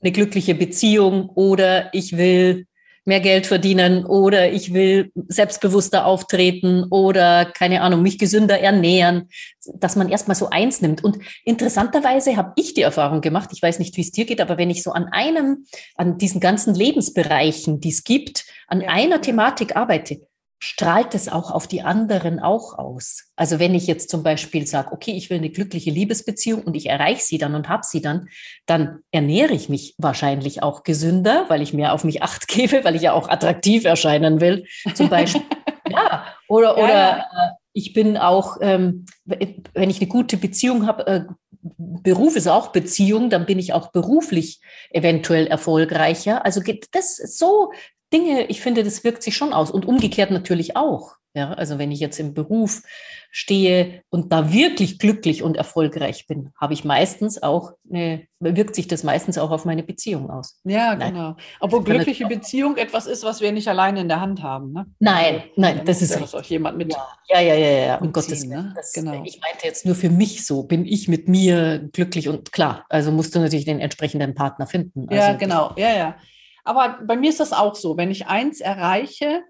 eine 0.00 0.12
glückliche 0.12 0.54
Beziehung 0.54 1.28
oder 1.30 1.92
ich 1.92 2.16
will 2.16 2.68
mehr 3.04 3.20
Geld 3.20 3.46
verdienen 3.46 4.04
oder 4.04 4.52
ich 4.52 4.74
will 4.74 5.10
selbstbewusster 5.28 6.04
auftreten 6.06 6.84
oder 6.90 7.46
keine 7.46 7.82
Ahnung, 7.82 8.02
mich 8.02 8.18
gesünder 8.18 8.60
ernähren, 8.60 9.28
dass 9.74 9.96
man 9.96 10.08
erstmal 10.08 10.36
so 10.36 10.50
eins 10.50 10.82
nimmt. 10.82 11.02
Und 11.02 11.18
interessanterweise 11.44 12.36
habe 12.36 12.52
ich 12.56 12.74
die 12.74 12.82
Erfahrung 12.82 13.20
gemacht, 13.20 13.50
ich 13.52 13.62
weiß 13.62 13.78
nicht, 13.78 13.96
wie 13.96 14.02
es 14.02 14.12
dir 14.12 14.26
geht, 14.26 14.40
aber 14.40 14.58
wenn 14.58 14.70
ich 14.70 14.82
so 14.82 14.92
an 14.92 15.08
einem, 15.12 15.64
an 15.96 16.18
diesen 16.18 16.40
ganzen 16.40 16.74
Lebensbereichen, 16.74 17.80
die 17.80 17.90
es 17.90 18.04
gibt, 18.04 18.44
an 18.66 18.82
ja. 18.82 18.88
einer 18.88 19.20
Thematik 19.20 19.76
arbeite, 19.76 20.20
strahlt 20.62 21.14
es 21.14 21.28
auch 21.28 21.50
auf 21.50 21.66
die 21.66 21.80
anderen 21.80 22.38
auch 22.38 22.78
aus. 22.78 23.30
Also 23.34 23.58
wenn 23.58 23.74
ich 23.74 23.86
jetzt 23.86 24.10
zum 24.10 24.22
Beispiel 24.22 24.66
sage, 24.66 24.92
okay, 24.92 25.12
ich 25.12 25.30
will 25.30 25.38
eine 25.38 25.48
glückliche 25.48 25.90
Liebesbeziehung 25.90 26.62
und 26.62 26.74
ich 26.76 26.86
erreiche 26.86 27.22
sie 27.22 27.38
dann 27.38 27.54
und 27.54 27.70
habe 27.70 27.82
sie 27.84 28.02
dann, 28.02 28.28
dann 28.66 28.98
ernähre 29.10 29.54
ich 29.54 29.70
mich 29.70 29.94
wahrscheinlich 29.96 30.62
auch 30.62 30.82
gesünder, 30.82 31.46
weil 31.48 31.62
ich 31.62 31.72
mehr 31.72 31.94
auf 31.94 32.04
mich 32.04 32.22
acht 32.22 32.46
gebe, 32.46 32.84
weil 32.84 32.94
ich 32.94 33.02
ja 33.02 33.14
auch 33.14 33.28
attraktiv 33.28 33.86
erscheinen 33.86 34.40
will, 34.42 34.66
zum 34.94 35.08
Beispiel. 35.08 35.42
ja, 35.90 36.26
oder, 36.46 36.76
ja, 36.76 36.84
oder 36.84 36.92
ja. 36.92 37.18
Äh, 37.18 37.50
ich 37.72 37.94
bin 37.94 38.18
auch, 38.18 38.58
ähm, 38.60 39.06
wenn 39.24 39.90
ich 39.90 40.00
eine 40.00 40.08
gute 40.08 40.36
Beziehung 40.36 40.86
habe, 40.86 41.06
äh, 41.06 41.24
Beruf 41.62 42.36
ist 42.36 42.48
auch 42.48 42.68
Beziehung, 42.68 43.30
dann 43.30 43.46
bin 43.46 43.58
ich 43.58 43.72
auch 43.72 43.92
beruflich 43.92 44.60
eventuell 44.90 45.46
erfolgreicher. 45.46 46.44
Also 46.44 46.60
geht 46.60 46.88
das 46.92 47.16
so 47.16 47.70
Dinge, 48.12 48.46
ich 48.46 48.60
finde, 48.60 48.84
das 48.84 49.04
wirkt 49.04 49.22
sich 49.22 49.36
schon 49.36 49.52
aus 49.52 49.70
und 49.70 49.86
umgekehrt 49.86 50.30
natürlich 50.30 50.76
auch. 50.76 51.16
Ja, 51.32 51.52
also 51.52 51.78
wenn 51.78 51.92
ich 51.92 52.00
jetzt 52.00 52.18
im 52.18 52.34
Beruf 52.34 52.82
stehe 53.30 54.02
und 54.10 54.32
da 54.32 54.52
wirklich 54.52 54.98
glücklich 54.98 55.44
und 55.44 55.56
erfolgreich 55.56 56.26
bin, 56.26 56.50
habe 56.60 56.72
ich 56.72 56.84
meistens 56.84 57.40
auch 57.40 57.74
eine, 57.88 58.26
wirkt 58.40 58.74
sich 58.74 58.88
das 58.88 59.04
meistens 59.04 59.38
auch 59.38 59.52
auf 59.52 59.64
meine 59.64 59.84
Beziehung 59.84 60.28
aus. 60.28 60.60
Ja, 60.64 60.96
nein. 60.96 61.14
genau. 61.14 61.36
Obwohl 61.60 61.84
glückliche 61.84 62.26
Beziehung 62.26 62.76
etwas 62.76 63.06
ist, 63.06 63.22
was 63.22 63.40
wir 63.40 63.52
nicht 63.52 63.68
alleine 63.68 64.00
in 64.00 64.08
der 64.08 64.20
Hand 64.20 64.42
haben. 64.42 64.72
Ne? 64.72 64.86
Nein, 64.98 65.34
also, 65.34 65.46
nein, 65.54 65.82
das 65.84 66.02
ist 66.02 66.20
das 66.20 66.34
auch 66.34 66.42
jemand 66.42 66.78
mit. 66.78 66.92
Ja, 67.28 67.40
ja, 67.40 67.54
ja, 67.54 67.86
ja, 67.86 67.98
um 67.98 68.12
Gottes 68.12 68.42
Willen. 68.42 68.74
Ne? 68.74 68.74
Genau. 68.94 69.22
Ich 69.24 69.40
meinte 69.40 69.66
jetzt 69.66 69.86
nur 69.86 69.94
für 69.94 70.10
mich 70.10 70.44
so, 70.44 70.64
bin 70.64 70.84
ich 70.84 71.06
mit 71.06 71.28
mir 71.28 71.88
glücklich 71.92 72.28
und 72.28 72.50
klar, 72.50 72.86
also 72.88 73.12
musst 73.12 73.36
du 73.36 73.38
natürlich 73.38 73.66
den 73.66 73.78
entsprechenden 73.78 74.34
Partner 74.34 74.66
finden. 74.66 75.08
Also 75.08 75.14
ja, 75.14 75.34
genau, 75.34 75.74
ja, 75.76 75.96
ja. 75.96 76.16
Aber 76.64 77.00
bei 77.04 77.16
mir 77.16 77.30
ist 77.30 77.40
das 77.40 77.52
auch 77.52 77.74
so, 77.74 77.96
wenn 77.96 78.10
ich 78.10 78.26
eins 78.26 78.60
erreiche, 78.60 79.42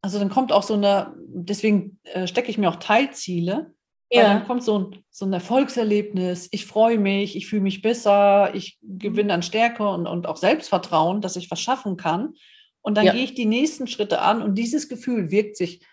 also 0.00 0.18
dann 0.18 0.30
kommt 0.30 0.52
auch 0.52 0.62
so 0.62 0.74
eine, 0.74 1.14
deswegen 1.26 1.98
äh, 2.04 2.26
stecke 2.26 2.50
ich 2.50 2.58
mir 2.58 2.68
auch 2.70 2.76
Teilziele. 2.76 3.74
Ja. 4.10 4.22
dann 4.22 4.46
kommt 4.46 4.62
so 4.62 4.78
ein, 4.78 5.04
so 5.10 5.26
ein 5.26 5.32
Erfolgserlebnis, 5.34 6.48
ich 6.50 6.64
freue 6.64 6.98
mich, 6.98 7.36
ich 7.36 7.46
fühle 7.46 7.60
mich 7.60 7.82
besser, 7.82 8.54
ich 8.54 8.78
gewinne 8.80 9.34
an 9.34 9.42
Stärke 9.42 9.86
und, 9.86 10.06
und 10.06 10.26
auch 10.26 10.38
Selbstvertrauen, 10.38 11.20
dass 11.20 11.36
ich 11.36 11.50
was 11.50 11.60
schaffen 11.60 11.98
kann. 11.98 12.32
Und 12.80 12.96
dann 12.96 13.04
ja. 13.04 13.12
gehe 13.12 13.24
ich 13.24 13.34
die 13.34 13.44
nächsten 13.44 13.86
Schritte 13.86 14.22
an 14.22 14.40
und 14.40 14.54
dieses 14.54 14.88
Gefühl 14.88 15.30
wirkt 15.30 15.58
sich 15.58 15.84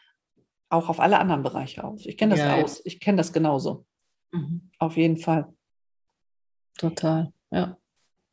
auch 0.70 0.88
auf 0.88 1.02
alle 1.02 1.20
anderen 1.20 1.44
Bereiche 1.44 1.84
aus. 1.84 2.06
Ich 2.06 2.16
kenne 2.16 2.36
das 2.36 2.40
ja, 2.40 2.64
aus, 2.64 2.82
ich 2.86 3.02
kenne 3.02 3.18
das 3.18 3.34
genauso. 3.34 3.86
Mhm. 4.32 4.70
Auf 4.80 4.96
jeden 4.96 5.18
Fall. 5.18 5.54
Total, 6.78 7.34
ja. 7.52 7.78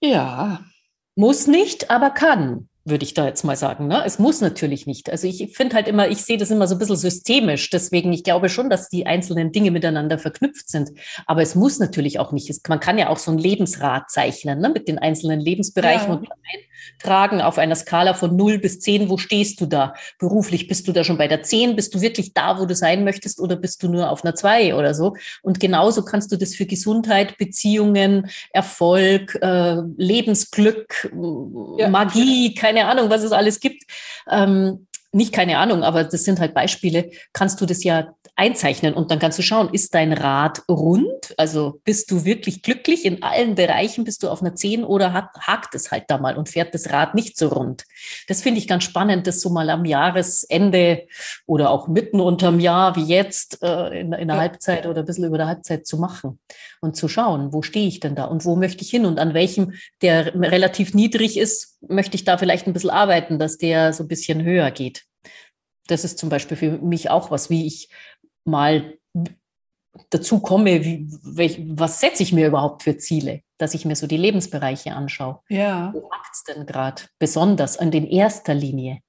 Ja. 0.00 0.64
Muss 1.14 1.46
nicht, 1.46 1.90
aber 1.90 2.10
kann 2.10 2.68
würde 2.84 3.04
ich 3.04 3.14
da 3.14 3.26
jetzt 3.26 3.44
mal 3.44 3.56
sagen. 3.56 3.86
Ne? 3.86 4.02
Es 4.04 4.18
muss 4.18 4.40
natürlich 4.40 4.86
nicht. 4.86 5.08
Also 5.10 5.28
ich 5.28 5.54
finde 5.56 5.76
halt 5.76 5.86
immer, 5.86 6.08
ich 6.08 6.24
sehe 6.24 6.36
das 6.36 6.50
immer 6.50 6.66
so 6.66 6.74
ein 6.74 6.78
bisschen 6.78 6.96
systemisch. 6.96 7.70
Deswegen, 7.70 8.12
ich 8.12 8.24
glaube 8.24 8.48
schon, 8.48 8.70
dass 8.70 8.88
die 8.88 9.06
einzelnen 9.06 9.52
Dinge 9.52 9.70
miteinander 9.70 10.18
verknüpft 10.18 10.68
sind. 10.68 10.90
Aber 11.26 11.42
es 11.42 11.54
muss 11.54 11.78
natürlich 11.78 12.18
auch 12.18 12.32
nicht. 12.32 12.50
Es, 12.50 12.60
man 12.68 12.80
kann 12.80 12.98
ja 12.98 13.08
auch 13.08 13.18
so 13.18 13.30
ein 13.30 13.38
Lebensrad 13.38 14.10
zeichnen 14.10 14.58
ne? 14.58 14.68
mit 14.68 14.88
den 14.88 14.98
einzelnen 14.98 15.40
Lebensbereichen 15.40 16.08
ja. 16.08 16.14
und 16.14 16.28
eintragen 17.00 17.40
auf 17.40 17.58
einer 17.58 17.76
Skala 17.76 18.14
von 18.14 18.36
0 18.36 18.58
bis 18.58 18.80
10. 18.80 19.08
Wo 19.08 19.16
stehst 19.16 19.60
du 19.60 19.66
da? 19.66 19.94
Beruflich 20.18 20.68
bist 20.68 20.86
du 20.88 20.92
da 20.92 21.02
schon 21.02 21.18
bei 21.18 21.28
der 21.28 21.42
10? 21.42 21.76
Bist 21.76 21.94
du 21.94 22.00
wirklich 22.00 22.34
da, 22.34 22.58
wo 22.58 22.66
du 22.66 22.74
sein 22.74 23.04
möchtest 23.04 23.40
oder 23.40 23.56
bist 23.56 23.82
du 23.82 23.88
nur 23.88 24.10
auf 24.10 24.24
einer 24.24 24.34
2 24.34 24.74
oder 24.74 24.94
so? 24.94 25.14
Und 25.42 25.60
genauso 25.60 26.04
kannst 26.04 26.30
du 26.32 26.36
das 26.36 26.54
für 26.54 26.66
Gesundheit, 26.66 27.38
Beziehungen, 27.38 28.28
Erfolg, 28.52 29.38
äh, 29.40 29.76
Lebensglück, 29.96 31.10
ja. 31.78 31.88
Magie, 31.88 32.54
keine 32.54 32.72
keine 32.82 32.90
Ahnung, 32.90 33.10
was 33.10 33.22
es 33.22 33.32
alles 33.32 33.60
gibt. 33.60 33.84
Ähm, 34.30 34.86
nicht 35.12 35.32
keine 35.32 35.58
Ahnung, 35.58 35.82
aber 35.82 36.04
das 36.04 36.24
sind 36.24 36.40
halt 36.40 36.54
Beispiele, 36.54 37.10
kannst 37.32 37.60
du 37.60 37.66
das 37.66 37.84
ja 37.84 38.14
einzeichnen 38.34 38.94
und 38.94 39.10
dann 39.10 39.18
kannst 39.18 39.38
du 39.38 39.42
schauen, 39.42 39.68
ist 39.72 39.94
dein 39.94 40.14
Rad 40.14 40.62
rund? 40.68 41.34
Also 41.36 41.80
bist 41.84 42.10
du 42.10 42.24
wirklich 42.24 42.62
glücklich 42.62 43.04
in 43.04 43.22
allen 43.22 43.54
Bereichen? 43.54 44.04
Bist 44.04 44.22
du 44.22 44.30
auf 44.30 44.40
einer 44.40 44.54
10 44.54 44.84
oder 44.84 45.12
hat, 45.12 45.28
hakt 45.38 45.74
es 45.74 45.90
halt 45.90 46.04
da 46.08 46.16
mal 46.16 46.36
und 46.36 46.48
fährt 46.48 46.74
das 46.74 46.90
Rad 46.90 47.14
nicht 47.14 47.36
so 47.36 47.48
rund? 47.48 47.84
Das 48.28 48.40
finde 48.40 48.58
ich 48.58 48.66
ganz 48.66 48.84
spannend, 48.84 49.26
das 49.26 49.40
so 49.40 49.50
mal 49.50 49.68
am 49.68 49.84
Jahresende 49.84 51.06
oder 51.46 51.70
auch 51.70 51.88
mitten 51.88 52.20
unterm 52.20 52.58
Jahr 52.58 52.96
wie 52.96 53.04
jetzt 53.04 53.62
äh, 53.62 54.00
in, 54.00 54.12
in 54.14 54.28
der 54.28 54.36
ja. 54.36 54.42
Halbzeit 54.42 54.86
oder 54.86 55.00
ein 55.00 55.06
bisschen 55.06 55.24
über 55.24 55.36
der 55.36 55.48
Halbzeit 55.48 55.86
zu 55.86 55.98
machen 55.98 56.38
und 56.80 56.96
zu 56.96 57.08
schauen, 57.08 57.52
wo 57.52 57.60
stehe 57.60 57.86
ich 57.86 58.00
denn 58.00 58.14
da 58.14 58.24
und 58.24 58.46
wo 58.46 58.56
möchte 58.56 58.82
ich 58.82 58.90
hin 58.90 59.04
und 59.04 59.18
an 59.18 59.34
welchem, 59.34 59.74
der 60.00 60.34
relativ 60.34 60.94
niedrig 60.94 61.38
ist, 61.38 61.78
möchte 61.86 62.14
ich 62.14 62.24
da 62.24 62.38
vielleicht 62.38 62.66
ein 62.66 62.72
bisschen 62.72 62.90
arbeiten, 62.90 63.38
dass 63.38 63.58
der 63.58 63.92
so 63.92 64.04
ein 64.04 64.08
bisschen 64.08 64.42
höher 64.42 64.70
geht. 64.70 65.01
Das 65.86 66.04
ist 66.04 66.18
zum 66.18 66.28
Beispiel 66.28 66.56
für 66.56 66.78
mich 66.78 67.10
auch 67.10 67.30
was, 67.30 67.50
wie 67.50 67.66
ich 67.66 67.88
mal 68.44 68.94
dazu 70.10 70.40
komme, 70.40 70.84
wie, 70.84 71.06
welch, 71.22 71.60
was 71.66 72.00
setze 72.00 72.22
ich 72.22 72.32
mir 72.32 72.46
überhaupt 72.46 72.82
für 72.82 72.96
Ziele, 72.96 73.42
dass 73.58 73.74
ich 73.74 73.84
mir 73.84 73.96
so 73.96 74.06
die 74.06 74.16
Lebensbereiche 74.16 74.92
anschaue. 74.92 75.40
Ja. 75.48 75.92
Wo 75.92 76.08
macht 76.08 76.30
es 76.32 76.44
denn 76.44 76.66
gerade 76.66 77.02
besonders 77.18 77.76
und 77.76 77.94
in 77.94 78.06
erster 78.06 78.54
Linie? 78.54 79.00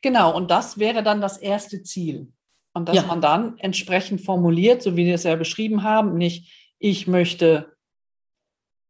Genau, 0.00 0.34
und 0.34 0.50
das 0.50 0.78
wäre 0.78 1.02
dann 1.02 1.20
das 1.20 1.38
erste 1.38 1.82
Ziel. 1.82 2.32
Und 2.74 2.88
dass 2.88 2.96
ja. 2.96 3.02
man 3.02 3.20
dann 3.20 3.58
entsprechend 3.58 4.22
formuliert, 4.22 4.82
so 4.82 4.96
wie 4.96 5.06
wir 5.06 5.14
es 5.14 5.24
ja 5.24 5.36
beschrieben 5.36 5.82
haben, 5.82 6.16
nicht 6.16 6.74
ich 6.78 7.06
möchte 7.06 7.76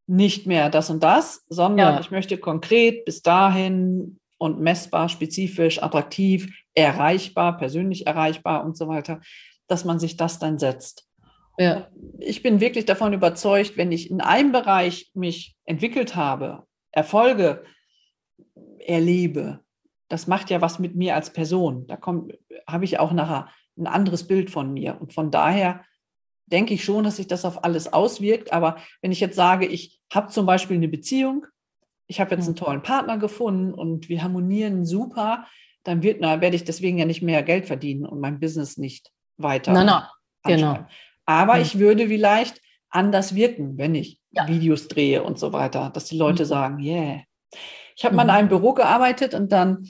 nicht 0.06 0.46
mehr 0.46 0.70
das 0.70 0.88
und 0.88 1.02
das, 1.02 1.44
sondern 1.48 1.94
ja. 1.94 2.00
ich 2.00 2.10
möchte 2.10 2.38
konkret 2.38 3.04
bis 3.04 3.22
dahin 3.22 4.18
und 4.42 4.60
messbar, 4.60 5.08
spezifisch, 5.08 5.82
attraktiv, 5.82 6.52
erreichbar, 6.74 7.56
persönlich 7.56 8.06
erreichbar 8.06 8.64
und 8.64 8.76
so 8.76 8.88
weiter 8.88 9.20
dass 9.72 9.84
man 9.86 9.98
sich 9.98 10.16
das 10.18 10.38
dann 10.38 10.58
setzt. 10.58 11.08
Ja. 11.58 11.88
Ich 12.18 12.42
bin 12.42 12.60
wirklich 12.60 12.84
davon 12.84 13.14
überzeugt, 13.14 13.76
wenn 13.76 13.90
ich 13.90 14.10
in 14.10 14.20
einem 14.20 14.52
Bereich 14.52 15.10
mich 15.14 15.56
entwickelt 15.64 16.14
habe, 16.14 16.66
Erfolge 16.90 17.64
erlebe, 18.78 19.60
das 20.08 20.26
macht 20.26 20.50
ja 20.50 20.60
was 20.60 20.78
mit 20.78 20.94
mir 20.94 21.14
als 21.14 21.32
Person. 21.32 21.86
Da 21.86 21.98
habe 22.66 22.84
ich 22.84 22.98
auch 22.98 23.12
nachher 23.12 23.48
ein 23.78 23.86
anderes 23.86 24.26
Bild 24.26 24.50
von 24.50 24.74
mir. 24.74 25.00
Und 25.00 25.14
von 25.14 25.30
daher 25.30 25.84
denke 26.46 26.74
ich 26.74 26.84
schon, 26.84 27.04
dass 27.04 27.16
sich 27.16 27.28
das 27.28 27.46
auf 27.46 27.64
alles 27.64 27.90
auswirkt. 27.94 28.52
Aber 28.52 28.76
wenn 29.00 29.12
ich 29.12 29.20
jetzt 29.20 29.36
sage, 29.36 29.66
ich 29.66 30.00
habe 30.12 30.28
zum 30.28 30.44
Beispiel 30.44 30.76
eine 30.76 30.88
Beziehung, 30.88 31.46
ich 32.12 32.20
habe 32.20 32.34
jetzt 32.34 32.46
einen 32.46 32.56
tollen 32.56 32.82
Partner 32.82 33.16
gefunden 33.16 33.72
und 33.72 34.10
wir 34.10 34.22
harmonieren 34.22 34.84
super, 34.84 35.46
dann 35.82 36.02
wird, 36.02 36.18
na, 36.20 36.42
werde 36.42 36.56
ich 36.56 36.64
deswegen 36.64 36.98
ja 36.98 37.06
nicht 37.06 37.22
mehr 37.22 37.42
Geld 37.42 37.64
verdienen 37.64 38.04
und 38.04 38.20
mein 38.20 38.38
Business 38.38 38.76
nicht 38.76 39.10
weiter. 39.38 39.72
Nein, 39.72 39.86
nein, 39.86 40.02
genau. 40.44 40.78
Aber 41.24 41.54
mhm. 41.54 41.62
ich 41.62 41.78
würde 41.78 42.08
vielleicht 42.08 42.60
anders 42.90 43.34
wirken, 43.34 43.78
wenn 43.78 43.94
ich 43.94 44.18
ja. 44.30 44.46
Videos 44.46 44.88
drehe 44.88 45.22
und 45.22 45.38
so 45.38 45.54
weiter, 45.54 45.88
dass 45.88 46.04
die 46.04 46.18
Leute 46.18 46.42
mhm. 46.42 46.48
sagen, 46.48 46.78
yeah. 46.80 47.22
Ich 47.96 48.04
habe 48.04 48.12
mhm. 48.12 48.16
mal 48.18 48.24
in 48.24 48.30
einem 48.30 48.48
Büro 48.48 48.74
gearbeitet 48.74 49.32
und 49.32 49.50
dann 49.50 49.88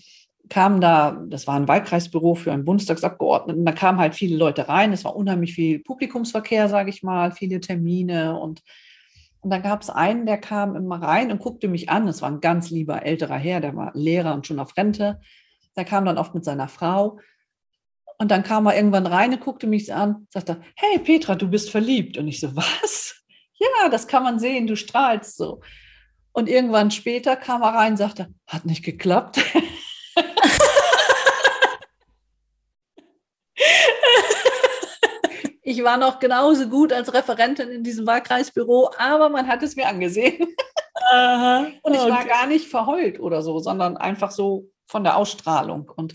kamen 0.48 0.80
da, 0.80 1.20
das 1.28 1.48
war 1.48 1.56
ein 1.56 1.66
Wahlkreisbüro 1.66 2.36
für 2.36 2.52
einen 2.52 2.64
Bundestagsabgeordneten, 2.64 3.64
da 3.64 3.72
kamen 3.72 3.98
halt 3.98 4.14
viele 4.14 4.36
Leute 4.36 4.68
rein, 4.68 4.92
es 4.92 5.04
war 5.04 5.16
unheimlich 5.16 5.54
viel 5.54 5.80
Publikumsverkehr, 5.80 6.68
sage 6.68 6.90
ich 6.90 7.02
mal, 7.02 7.32
viele 7.32 7.58
Termine 7.58 8.38
und 8.38 8.62
und 9.42 9.50
dann 9.50 9.62
gab 9.62 9.82
es 9.82 9.90
einen, 9.90 10.24
der 10.24 10.38
kam 10.38 10.76
immer 10.76 11.02
rein 11.02 11.32
und 11.32 11.40
guckte 11.40 11.66
mich 11.66 11.90
an. 11.90 12.06
Es 12.06 12.22
war 12.22 12.30
ein 12.30 12.40
ganz 12.40 12.70
lieber 12.70 13.04
älterer 13.04 13.36
Herr, 13.36 13.60
der 13.60 13.74
war 13.74 13.90
Lehrer 13.94 14.34
und 14.34 14.46
schon 14.46 14.60
auf 14.60 14.76
Rente. 14.76 15.20
Der 15.76 15.84
kam 15.84 16.04
dann 16.04 16.16
oft 16.16 16.32
mit 16.34 16.44
seiner 16.44 16.68
Frau 16.68 17.18
und 18.18 18.30
dann 18.30 18.44
kam 18.44 18.66
er 18.66 18.76
irgendwann 18.76 19.06
rein 19.06 19.32
und 19.32 19.40
guckte 19.40 19.66
mich 19.66 19.92
an, 19.92 20.28
sagte, 20.30 20.60
hey 20.76 21.00
Petra, 21.00 21.34
du 21.34 21.48
bist 21.48 21.70
verliebt. 21.70 22.16
Und 22.18 22.28
ich 22.28 22.40
so, 22.40 22.54
was? 22.56 23.18
Ja, 23.58 23.88
das 23.88 24.08
kann 24.08 24.24
man 24.24 24.40
sehen, 24.40 24.66
du 24.66 24.74
strahlst 24.74 25.36
so. 25.36 25.60
Und 26.32 26.48
irgendwann 26.48 26.90
später 26.90 27.36
kam 27.36 27.62
er 27.62 27.74
rein 27.74 27.92
und 27.92 27.96
sagte, 27.96 28.34
hat 28.48 28.64
nicht 28.64 28.84
geklappt. 28.84 29.38
ich 35.72 35.82
war 35.82 35.96
noch 35.96 36.18
genauso 36.18 36.68
gut 36.68 36.92
als 36.92 37.12
Referentin 37.14 37.70
in 37.70 37.82
diesem 37.82 38.06
Wahlkreisbüro, 38.06 38.90
aber 38.98 39.30
man 39.30 39.48
hat 39.48 39.62
es 39.62 39.74
mir 39.74 39.88
angesehen. 39.88 40.46
Aha, 41.12 41.66
und 41.82 41.94
ich 41.94 42.00
war 42.00 42.24
gar 42.24 42.46
nicht 42.46 42.68
verheult 42.68 43.20
oder 43.20 43.42
so, 43.42 43.58
sondern 43.58 43.96
einfach 43.96 44.30
so 44.30 44.70
von 44.86 45.02
der 45.02 45.16
Ausstrahlung. 45.16 45.90
Und 45.94 46.14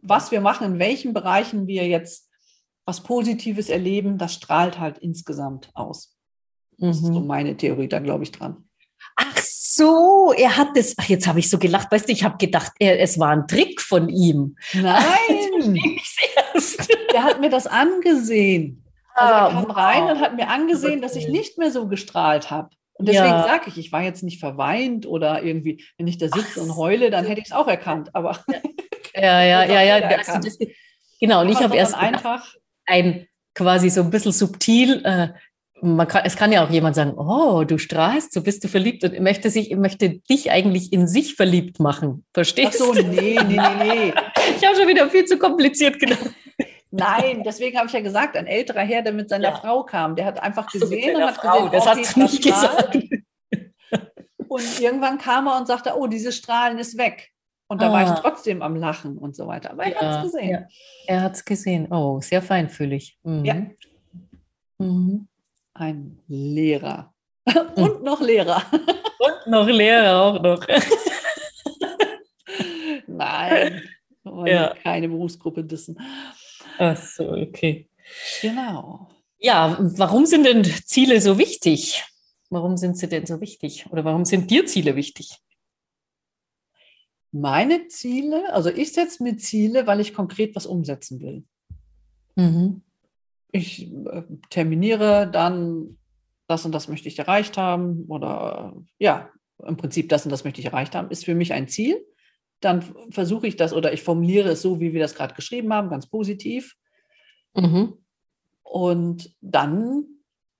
was 0.00 0.30
wir 0.30 0.40
machen, 0.40 0.74
in 0.74 0.78
welchen 0.78 1.12
Bereichen 1.12 1.66
wir 1.66 1.86
jetzt 1.86 2.28
was 2.84 3.02
Positives 3.02 3.68
erleben, 3.68 4.18
das 4.18 4.34
strahlt 4.34 4.78
halt 4.78 4.98
insgesamt 4.98 5.70
aus. 5.74 6.16
Das 6.78 7.00
mhm. 7.00 7.06
ist 7.06 7.14
so 7.14 7.20
mhm. 7.20 7.26
meine 7.26 7.56
Theorie 7.56 7.88
da, 7.88 7.98
glaube 7.98 8.24
ich, 8.24 8.32
dran. 8.32 8.68
Ach 9.16 9.36
so, 9.38 10.32
er 10.36 10.56
hat 10.56 10.76
das, 10.76 10.94
ach, 10.98 11.08
jetzt 11.08 11.26
habe 11.26 11.38
ich 11.38 11.48
so 11.48 11.58
gelacht, 11.58 11.90
weißt 11.90 12.08
du, 12.08 12.12
ich 12.12 12.24
habe 12.24 12.36
gedacht, 12.38 12.72
er, 12.78 13.00
es 13.00 13.18
war 13.18 13.30
ein 13.30 13.46
Trick 13.46 13.80
von 13.80 14.08
ihm. 14.08 14.56
Nein, 14.74 15.04
der 17.12 17.22
hat 17.22 17.40
mir 17.40 17.50
das 17.50 17.66
angesehen. 17.66 18.81
Also 19.14 19.32
er 19.32 19.42
ah, 19.42 19.50
kam 19.50 19.70
rein 19.70 20.02
und 20.04 20.20
hat 20.20 20.36
mir 20.36 20.48
angesehen, 20.48 21.02
dass 21.02 21.16
ich 21.16 21.28
nicht 21.28 21.58
mehr 21.58 21.70
so 21.70 21.86
gestrahlt 21.86 22.50
habe. 22.50 22.70
Und 22.94 23.08
deswegen 23.08 23.26
ja. 23.26 23.44
sage 23.44 23.64
ich, 23.66 23.78
ich 23.78 23.92
war 23.92 24.02
jetzt 24.02 24.22
nicht 24.22 24.38
verweint 24.38 25.06
oder 25.06 25.42
irgendwie, 25.42 25.84
wenn 25.98 26.06
ich 26.06 26.18
da 26.18 26.28
sitze 26.28 26.60
und 26.60 26.76
heule, 26.76 27.10
dann 27.10 27.24
hätte 27.24 27.40
ich 27.40 27.46
es 27.46 27.52
auch 27.52 27.66
erkannt. 27.66 28.10
Aber 28.14 28.38
ja, 29.14 29.42
ja, 29.42 29.64
ja, 29.64 29.82
ja. 29.82 30.08
Also 30.18 30.38
das, 30.38 30.58
genau, 31.20 31.40
und 31.40 31.48
ich 31.48 31.62
habe 31.62 31.76
erst 31.76 31.94
einfach 31.94 32.54
ein 32.86 33.26
quasi 33.54 33.90
so 33.90 34.02
ein 34.02 34.10
bisschen 34.10 34.32
subtil. 34.32 35.02
Äh, 35.04 35.28
man 35.82 36.06
kann, 36.06 36.22
es 36.24 36.36
kann 36.36 36.52
ja 36.52 36.64
auch 36.64 36.70
jemand 36.70 36.94
sagen, 36.94 37.14
oh, 37.16 37.64
du 37.64 37.76
strahlst, 37.76 38.32
so 38.32 38.42
bist 38.42 38.62
du 38.62 38.68
verliebt 38.68 39.02
und 39.02 39.18
möchte 39.20 39.50
sich, 39.50 39.74
möchte 39.74 40.20
dich 40.30 40.50
eigentlich 40.52 40.92
in 40.92 41.08
sich 41.08 41.34
verliebt 41.34 41.80
machen. 41.80 42.24
Verstehst 42.32 42.78
du? 42.78 42.92
Ach 42.92 42.94
so, 42.94 43.02
nee, 43.02 43.36
nee, 43.48 43.56
nee, 43.56 43.84
nee. 43.84 44.14
ich 44.56 44.64
habe 44.64 44.76
schon 44.76 44.86
wieder 44.86 45.10
viel 45.10 45.24
zu 45.24 45.38
kompliziert 45.38 45.98
gedacht. 45.98 46.30
Nein, 46.94 47.42
deswegen 47.42 47.78
habe 47.78 47.86
ich 47.86 47.94
ja 47.94 48.00
gesagt, 48.00 48.36
ein 48.36 48.46
älterer 48.46 48.82
Herr, 48.82 49.00
der 49.00 49.14
mit 49.14 49.30
seiner 49.30 49.48
ja. 49.48 49.56
Frau 49.56 49.82
kam, 49.82 50.14
der 50.14 50.26
hat 50.26 50.42
einfach 50.42 50.70
gesehen 50.70 51.16
und 51.16 51.24
hat 51.24 51.36
Frau, 51.36 51.68
gesehen, 51.68 51.72
das 51.72 51.86
oh, 51.86 51.90
hast 51.90 52.16
du 52.16 52.20
nicht 52.20 52.42
gesagt. 52.42 52.98
Und 54.46 54.80
irgendwann 54.80 55.16
kam 55.16 55.46
er 55.46 55.56
und 55.56 55.66
sagte, 55.66 55.94
oh, 55.96 56.06
diese 56.06 56.30
Strahlen 56.30 56.78
ist 56.78 56.98
weg. 56.98 57.30
Und 57.68 57.80
da 57.80 57.88
ah. 57.88 57.92
war 57.92 58.02
ich 58.02 58.10
ah. 58.10 58.20
trotzdem 58.20 58.60
am 58.60 58.76
Lachen 58.76 59.16
und 59.16 59.34
so 59.34 59.46
weiter. 59.46 59.70
Aber 59.70 59.84
er 59.84 59.92
ja, 59.92 60.02
hat 60.02 60.26
es 60.26 60.32
gesehen. 60.32 60.50
Ja. 60.50 60.66
Er 61.06 61.22
hat 61.22 61.32
es 61.32 61.44
gesehen. 61.46 61.90
Oh, 61.90 62.20
sehr 62.20 62.42
feinfühlig. 62.42 63.16
Mhm. 63.22 63.44
Ja. 63.46 63.54
Mhm. 64.76 65.28
Ein 65.72 66.18
Lehrer. 66.28 67.14
und 67.76 68.02
noch 68.02 68.20
Lehrer. 68.20 68.62
und 68.70 69.50
noch 69.50 69.66
Lehrer 69.66 70.22
auch 70.22 70.42
noch. 70.42 70.66
Nein, 73.06 73.82
ja. 74.44 74.74
keine 74.82 75.08
Berufsgruppe 75.08 75.64
dissen. 75.64 75.98
Ach 76.78 76.96
so, 76.96 77.32
okay. 77.32 77.88
Genau. 78.40 79.08
Ja, 79.38 79.76
warum 79.80 80.26
sind 80.26 80.44
denn 80.44 80.64
Ziele 80.64 81.20
so 81.20 81.38
wichtig? 81.38 82.04
Warum 82.50 82.76
sind 82.76 82.96
sie 82.96 83.08
denn 83.08 83.26
so 83.26 83.40
wichtig? 83.40 83.86
Oder 83.90 84.04
warum 84.04 84.24
sind 84.24 84.50
dir 84.50 84.66
Ziele 84.66 84.94
wichtig? 84.94 85.38
Meine 87.32 87.88
Ziele, 87.88 88.52
also 88.52 88.68
ich 88.68 88.92
setze 88.92 89.22
mir 89.22 89.38
Ziele, 89.38 89.86
weil 89.86 90.00
ich 90.00 90.12
konkret 90.12 90.54
was 90.54 90.66
umsetzen 90.66 91.20
will. 91.20 91.44
Mhm. 92.36 92.82
Ich 93.50 93.90
äh, 93.90 94.22
terminiere 94.50 95.30
dann, 95.30 95.98
das 96.46 96.66
und 96.66 96.72
das 96.72 96.88
möchte 96.88 97.08
ich 97.08 97.18
erreicht 97.18 97.56
haben 97.56 98.04
oder 98.08 98.74
ja, 98.98 99.30
im 99.66 99.76
Prinzip 99.76 100.08
das 100.10 100.24
und 100.24 100.30
das 100.30 100.44
möchte 100.44 100.60
ich 100.60 100.66
erreicht 100.66 100.94
haben, 100.94 101.10
ist 101.10 101.24
für 101.24 101.34
mich 101.34 101.52
ein 101.52 101.68
Ziel. 101.68 102.04
Dann 102.62 102.82
versuche 103.10 103.46
ich 103.46 103.56
das 103.56 103.72
oder 103.72 103.92
ich 103.92 104.02
formuliere 104.02 104.50
es 104.50 104.62
so, 104.62 104.80
wie 104.80 104.92
wir 104.92 105.00
das 105.00 105.14
gerade 105.14 105.34
geschrieben 105.34 105.72
haben, 105.72 105.90
ganz 105.90 106.06
positiv. 106.06 106.76
Mhm. 107.54 107.94
Und 108.62 109.36
dann 109.42 110.06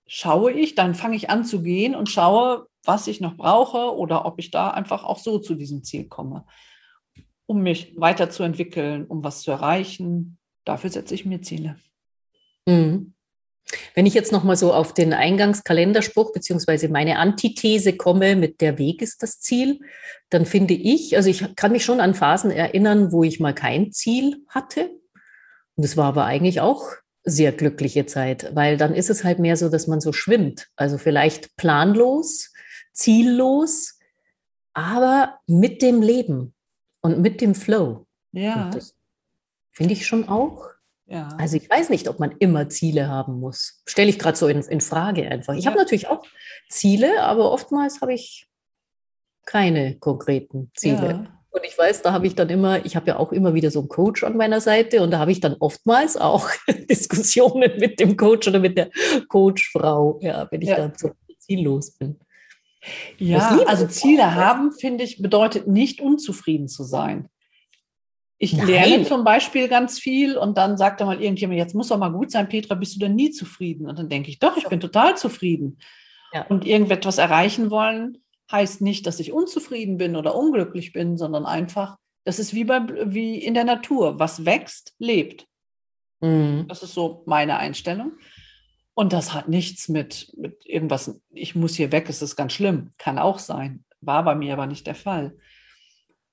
schaue 0.06 0.52
ich, 0.52 0.74
dann 0.74 0.94
fange 0.94 1.16
ich 1.16 1.30
an 1.30 1.44
zu 1.44 1.62
gehen 1.62 1.94
und 1.94 2.10
schaue, 2.10 2.66
was 2.84 3.06
ich 3.06 3.20
noch 3.20 3.36
brauche 3.36 3.96
oder 3.96 4.26
ob 4.26 4.38
ich 4.38 4.50
da 4.50 4.70
einfach 4.70 5.04
auch 5.04 5.18
so 5.18 5.38
zu 5.38 5.54
diesem 5.54 5.84
Ziel 5.84 6.08
komme, 6.08 6.44
um 7.46 7.62
mich 7.62 7.94
weiterzuentwickeln, 7.96 9.06
um 9.06 9.24
was 9.24 9.42
zu 9.42 9.50
erreichen. 9.50 10.38
Dafür 10.64 10.90
setze 10.90 11.14
ich 11.14 11.24
mir 11.24 11.40
Ziele. 11.40 11.76
Mhm. 12.66 13.14
Wenn 13.94 14.06
ich 14.06 14.14
jetzt 14.14 14.32
nochmal 14.32 14.56
so 14.56 14.72
auf 14.72 14.92
den 14.92 15.12
Eingangskalenderspruch 15.12 16.32
beziehungsweise 16.32 16.88
meine 16.88 17.18
Antithese 17.18 17.96
komme, 17.96 18.36
mit 18.36 18.60
der 18.60 18.78
Weg 18.78 19.02
ist 19.02 19.22
das 19.22 19.40
Ziel, 19.40 19.80
dann 20.30 20.46
finde 20.46 20.74
ich, 20.74 21.16
also 21.16 21.30
ich 21.30 21.56
kann 21.56 21.72
mich 21.72 21.84
schon 21.84 22.00
an 22.00 22.14
Phasen 22.14 22.50
erinnern, 22.50 23.12
wo 23.12 23.24
ich 23.24 23.40
mal 23.40 23.54
kein 23.54 23.92
Ziel 23.92 24.44
hatte. 24.48 24.90
Und 25.76 25.84
es 25.84 25.96
war 25.96 26.06
aber 26.06 26.24
eigentlich 26.24 26.60
auch 26.60 26.84
sehr 27.24 27.52
glückliche 27.52 28.06
Zeit, 28.06 28.50
weil 28.54 28.76
dann 28.76 28.94
ist 28.94 29.10
es 29.10 29.24
halt 29.24 29.38
mehr 29.38 29.56
so, 29.56 29.68
dass 29.68 29.86
man 29.86 30.00
so 30.00 30.12
schwimmt. 30.12 30.68
Also 30.76 30.98
vielleicht 30.98 31.56
planlos, 31.56 32.52
ziellos, 32.92 33.98
aber 34.74 35.38
mit 35.46 35.82
dem 35.82 36.02
Leben 36.02 36.54
und 37.00 37.20
mit 37.20 37.40
dem 37.40 37.54
Flow. 37.54 38.06
Ja. 38.32 38.70
Finde 39.70 39.92
ich 39.92 40.06
schon 40.06 40.28
auch. 40.28 40.70
Ja. 41.06 41.28
Also 41.38 41.56
ich 41.56 41.68
weiß 41.68 41.90
nicht, 41.90 42.08
ob 42.08 42.20
man 42.20 42.34
immer 42.38 42.68
Ziele 42.68 43.08
haben 43.08 43.40
muss. 43.40 43.82
Stelle 43.86 44.10
ich 44.10 44.18
gerade 44.18 44.36
so 44.36 44.48
in, 44.48 44.60
in, 44.62 44.80
Frage 44.80 45.28
einfach. 45.28 45.54
Ich 45.54 45.64
ja. 45.64 45.70
habe 45.70 45.78
natürlich 45.78 46.08
auch 46.08 46.24
Ziele, 46.68 47.22
aber 47.22 47.52
oftmals 47.52 48.00
habe 48.00 48.14
ich 48.14 48.48
keine 49.44 49.98
konkreten 49.98 50.70
Ziele. 50.74 51.08
Ja. 51.24 51.38
Und 51.50 51.64
ich 51.66 51.76
weiß, 51.76 52.00
da 52.00 52.12
habe 52.12 52.26
ich 52.26 52.34
dann 52.34 52.48
immer, 52.48 52.84
ich 52.86 52.96
habe 52.96 53.08
ja 53.08 53.18
auch 53.18 53.30
immer 53.30 53.52
wieder 53.52 53.70
so 53.70 53.80
einen 53.80 53.88
Coach 53.88 54.24
an 54.24 54.38
meiner 54.38 54.60
Seite 54.60 55.02
und 55.02 55.10
da 55.10 55.18
habe 55.18 55.32
ich 55.32 55.40
dann 55.40 55.56
oftmals 55.60 56.16
auch 56.16 56.48
Diskussionen 56.90 57.78
mit 57.78 58.00
dem 58.00 58.16
Coach 58.16 58.48
oder 58.48 58.58
mit 58.58 58.78
der 58.78 58.90
Coachfrau, 59.28 60.18
ja, 60.22 60.48
wenn 60.50 60.62
ich 60.62 60.68
ja. 60.68 60.76
dann 60.76 60.92
so 60.96 61.10
ziellos 61.40 61.90
bin. 61.98 62.18
Ja, 63.18 63.60
also 63.66 63.86
Ziele 63.86 64.34
haben, 64.34 64.72
finde 64.72 65.04
ich, 65.04 65.20
bedeutet 65.20 65.68
nicht 65.68 66.00
unzufrieden 66.00 66.68
zu 66.68 66.84
sein. 66.84 67.28
Ich 68.42 68.54
Nein. 68.54 68.66
lerne 68.66 69.04
zum 69.04 69.22
Beispiel 69.22 69.68
ganz 69.68 70.00
viel 70.00 70.36
und 70.36 70.58
dann 70.58 70.76
sagt 70.76 71.00
da 71.00 71.06
mal 71.06 71.22
irgendjemand, 71.22 71.60
jetzt 71.60 71.76
muss 71.76 71.86
doch 71.86 71.98
mal 71.98 72.08
gut 72.08 72.32
sein, 72.32 72.48
Petra, 72.48 72.74
bist 72.74 72.96
du 72.96 72.98
denn 72.98 73.14
nie 73.14 73.30
zufrieden? 73.30 73.88
Und 73.88 74.00
dann 74.00 74.08
denke 74.08 74.30
ich, 74.30 74.40
doch, 74.40 74.56
ich 74.56 74.66
bin 74.66 74.80
total 74.80 75.16
zufrieden. 75.16 75.78
Ja. 76.32 76.44
Und 76.48 76.66
irgendetwas 76.66 77.18
erreichen 77.18 77.70
wollen, 77.70 78.18
heißt 78.50 78.80
nicht, 78.80 79.06
dass 79.06 79.20
ich 79.20 79.32
unzufrieden 79.32 79.96
bin 79.96 80.16
oder 80.16 80.34
unglücklich 80.34 80.92
bin, 80.92 81.16
sondern 81.16 81.46
einfach, 81.46 81.98
das 82.24 82.40
ist 82.40 82.52
wie, 82.52 82.64
bei, 82.64 82.80
wie 83.04 83.38
in 83.38 83.54
der 83.54 83.62
Natur. 83.62 84.18
Was 84.18 84.44
wächst, 84.44 84.96
lebt. 84.98 85.46
Mhm. 86.18 86.64
Das 86.66 86.82
ist 86.82 86.94
so 86.94 87.22
meine 87.26 87.58
Einstellung. 87.58 88.10
Und 88.94 89.12
das 89.12 89.34
hat 89.34 89.48
nichts 89.48 89.88
mit, 89.88 90.32
mit 90.36 90.66
irgendwas, 90.66 91.16
ich 91.30 91.54
muss 91.54 91.76
hier 91.76 91.92
weg, 91.92 92.06
es 92.08 92.20
ist 92.22 92.34
ganz 92.34 92.54
schlimm. 92.54 92.90
Kann 92.98 93.20
auch 93.20 93.38
sein. 93.38 93.84
War 94.00 94.24
bei 94.24 94.34
mir 94.34 94.54
aber 94.54 94.66
nicht 94.66 94.88
der 94.88 94.96
Fall. 94.96 95.36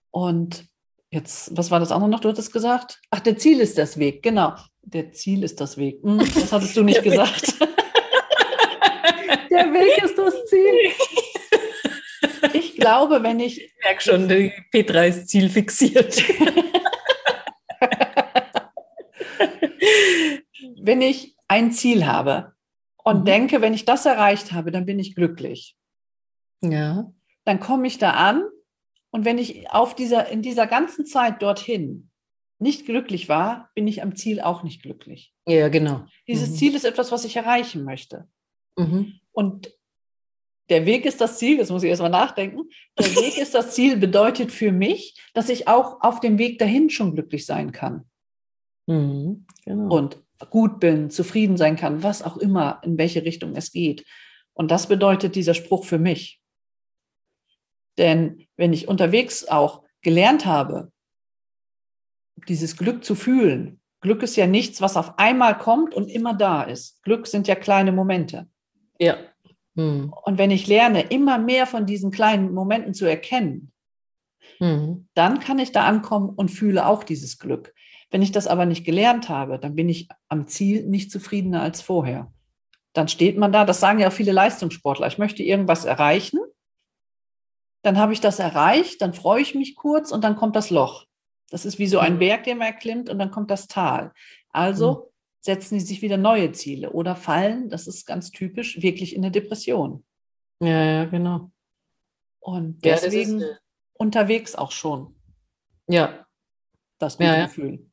Und 0.10 0.69
jetzt, 1.12 1.56
was 1.58 1.72
war 1.72 1.80
das 1.80 1.92
andere 1.92 2.10
noch? 2.10 2.20
Du 2.20 2.30
hattest 2.30 2.54
gesagt? 2.54 3.00
Ach, 3.10 3.20
der 3.20 3.38
Ziel 3.38 3.60
ist 3.60 3.78
das 3.78 3.98
Weg, 3.98 4.24
genau. 4.24 4.56
Der 4.82 5.12
Ziel 5.12 5.44
ist 5.44 5.60
das 5.62 5.78
Weg. 5.78 6.02
Hm, 6.04 6.20
das 6.20 6.52
hattest 6.52 6.76
du 6.76 6.84
nicht 6.84 7.04
gesagt. 7.04 7.54
der 9.52 9.74
Weg 9.74 10.04
ist 10.04 10.18
das 10.18 10.46
Ziel 10.46 10.92
ich 12.54 12.76
glaube, 12.76 13.24
wenn 13.24 13.40
ich. 13.40 13.62
Ich 13.62 13.74
merke 13.84 14.02
schon, 14.02 14.28
die 14.28 14.52
Petra 14.72 15.06
ist 15.06 15.30
zielfixiert. 15.30 16.24
wenn 20.82 21.02
ich 21.02 21.36
ein 21.48 21.72
Ziel 21.72 22.06
habe 22.06 22.54
und 23.04 23.22
mhm. 23.22 23.26
denke, 23.26 23.62
wenn 23.62 23.74
ich 23.74 23.86
das 23.86 24.06
erreicht 24.06 24.52
habe, 24.52 24.72
dann 24.72 24.86
bin 24.86 25.00
ich 25.00 25.16
glücklich. 25.16 25.76
Ja. 26.62 27.12
Dann 27.46 27.60
komme 27.60 27.88
ich 27.88 27.98
da 27.98 28.12
an 28.12 28.44
und 29.12 29.26
wenn 29.26 29.38
ich 29.38 29.70
auf 29.72 29.96
dieser, 29.96 30.30
in 30.30 30.42
dieser 30.42 30.68
ganzen 30.68 31.06
Zeit 31.06 31.42
dorthin 31.42 32.10
nicht 32.60 32.86
glücklich 32.86 33.30
war, 33.30 33.70
bin 33.74 33.88
ich 33.88 34.04
am 34.04 34.16
Ziel 34.16 34.42
auch 34.42 34.64
nicht 34.64 34.82
glücklich. 34.82 35.34
Ja, 35.48 35.70
genau. 35.70 36.06
Dieses 36.28 36.52
mhm. 36.52 36.56
Ziel 36.56 36.76
ist 36.76 36.86
etwas, 36.86 37.12
was 37.12 37.26
ich 37.26 37.36
erreichen 37.36 37.84
möchte. 37.84 38.28
Mhm. 38.78 39.20
Und 39.32 39.74
der 40.70 40.86
Weg 40.86 41.06
ist 41.06 41.20
das 41.22 41.38
Ziel, 41.40 41.58
das 41.58 41.70
muss 41.70 41.84
ich 41.84 41.90
erstmal 41.90 42.12
nachdenken. 42.12 42.70
Der 42.98 43.16
Weg 43.16 43.38
ist 43.38 43.56
das 43.56 43.74
Ziel 43.74 43.98
bedeutet 43.98 44.52
für 44.52 44.72
mich, 44.72 45.20
dass 45.34 45.50
ich 45.50 45.68
auch 45.68 46.02
auf 46.02 46.20
dem 46.20 46.38
Weg 46.38 46.60
dahin 46.60 46.90
schon 46.90 47.16
glücklich 47.16 47.46
sein 47.46 47.72
kann. 47.72 48.06
Mhm, 48.86 49.46
genau. 49.66 49.96
Und 49.96 50.22
gut 50.50 50.80
bin, 50.80 51.10
zufrieden 51.10 51.58
sein 51.58 51.76
kann, 51.76 52.04
was 52.04 52.22
auch 52.22 52.38
immer, 52.38 52.82
in 52.84 52.98
welche 52.98 53.24
Richtung 53.24 53.56
es 53.56 53.72
geht. 53.72 54.06
Und 54.54 54.72
das 54.72 54.88
bedeutet 54.88 55.36
dieser 55.36 55.54
Spruch 55.54 55.86
für 55.86 56.00
mich. 56.00 56.40
Denn 58.00 58.48
wenn 58.58 58.74
ich 58.74 58.88
unterwegs 58.88 59.48
auch 59.48 59.84
gelernt 60.02 60.46
habe, 60.46 60.92
dieses 62.48 62.78
Glück 62.78 63.04
zu 63.04 63.14
fühlen, 63.14 63.80
Glück 64.02 64.24
ist 64.24 64.38
ja 64.38 64.48
nichts, 64.48 64.82
was 64.82 64.96
auf 64.96 65.20
einmal 65.20 65.58
kommt 65.58 65.94
und 65.94 66.08
immer 66.08 66.34
da 66.34 66.64
ist. 66.64 67.04
Glück 67.04 67.28
sind 67.28 67.48
ja 67.48 67.56
kleine 67.56 67.92
Momente. 67.92 68.48
Ja. 68.98 69.18
Hm. 69.76 70.14
Und 70.24 70.38
wenn 70.38 70.52
ich 70.52 70.68
lerne, 70.68 71.02
immer 71.02 71.38
mehr 71.38 71.68
von 71.68 71.86
diesen 71.86 72.10
kleinen 72.10 72.54
Momenten 72.54 72.94
zu 72.94 73.06
erkennen, 73.06 73.74
hm. 74.60 75.08
dann 75.14 75.40
kann 75.40 75.60
ich 75.60 75.74
da 75.74 75.86
ankommen 75.86 76.30
und 76.30 76.50
fühle 76.50 76.86
auch 76.86 77.04
dieses 77.04 77.38
Glück. 77.38 77.74
Wenn 78.10 78.22
ich 78.22 78.32
das 78.32 78.48
aber 78.48 78.66
nicht 78.66 78.86
gelernt 78.86 79.28
habe, 79.28 79.60
dann 79.60 79.76
bin 79.76 79.90
ich 79.90 80.08
am 80.30 80.48
Ziel 80.48 80.86
nicht 80.86 81.12
zufriedener 81.12 81.62
als 81.62 81.82
vorher. 81.82 82.32
Dann 82.94 83.10
steht 83.10 83.38
man 83.38 83.52
da, 83.52 83.66
das 83.66 83.82
sagen 83.82 84.00
ja 84.00 84.08
auch 84.08 84.14
viele 84.14 84.32
Leistungssportler, 84.32 85.08
ich 85.08 85.18
möchte 85.18 85.44
irgendwas 85.44 85.84
erreichen, 85.84 86.40
dann 87.82 87.98
habe 87.98 88.14
ich 88.14 88.22
das 88.22 88.40
erreicht, 88.40 89.02
dann 89.02 89.14
freue 89.14 89.42
ich 89.42 89.56
mich 89.56 89.76
kurz 89.76 90.12
und 90.12 90.24
dann 90.24 90.36
kommt 90.36 90.56
das 90.56 90.70
Loch. 90.70 91.06
Das 91.50 91.66
ist 91.66 91.80
wie 91.80 91.88
so 91.88 92.00
ein 92.00 92.14
hm. 92.14 92.20
Berg, 92.20 92.44
den 92.44 92.58
man 92.58 92.68
erklimmt 92.68 93.10
und 93.10 93.20
dann 93.20 93.32
kommt 93.32 93.50
das 93.52 93.68
Tal. 93.68 94.12
Also 94.52 95.04
hm 95.04 95.10
setzen 95.42 95.80
sie 95.80 95.86
sich 95.86 96.02
wieder 96.02 96.18
neue 96.18 96.52
Ziele 96.52 96.92
oder 96.92 97.16
fallen, 97.16 97.70
das 97.70 97.88
ist 97.88 98.06
ganz 98.06 98.32
typisch, 98.32 98.82
wirklich 98.82 99.16
in 99.16 99.24
eine 99.24 99.32
Depression. 99.32 100.04
Ja, 100.60 100.84
ja, 100.84 101.06
genau. 101.06 101.52
Und 102.40 102.84
deswegen 102.84 103.40
ja, 103.40 103.48
ist, 103.48 103.62
unterwegs 103.94 104.56
auch 104.56 104.72
schon. 104.72 105.16
Ja. 105.88 106.26
Das 106.98 107.18
gute 107.18 107.30
ja, 107.30 107.46
Gefühl. 107.46 107.90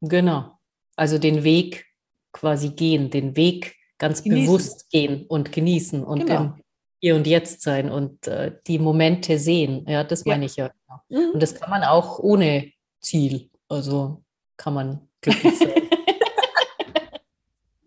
Genau. 0.00 0.58
Also 0.94 1.18
den 1.18 1.42
Weg 1.42 1.86
quasi 2.32 2.70
gehen, 2.70 3.10
den 3.10 3.36
Weg 3.36 3.76
ganz 3.98 4.22
genießen. 4.22 4.46
bewusst 4.46 4.90
gehen 4.90 5.26
und 5.26 5.50
genießen 5.50 6.04
und 6.04 6.26
genau. 6.26 6.56
Hier 7.00 7.14
und 7.14 7.26
Jetzt 7.26 7.62
sein 7.62 7.90
und 7.90 8.26
äh, 8.26 8.52
die 8.66 8.78
Momente 8.78 9.38
sehen. 9.38 9.84
Ja, 9.88 10.04
das 10.04 10.24
meine 10.24 10.46
ich 10.46 10.56
ja. 10.56 10.70
Mhm. 11.08 11.30
Und 11.34 11.42
das 11.42 11.54
kann 11.54 11.70
man 11.70 11.84
auch 11.84 12.18
ohne 12.18 12.72
Ziel. 13.00 13.50
Also 13.68 14.22
kann 14.56 14.74
man 14.74 15.08
glücklich 15.20 15.58
sein. 15.58 15.72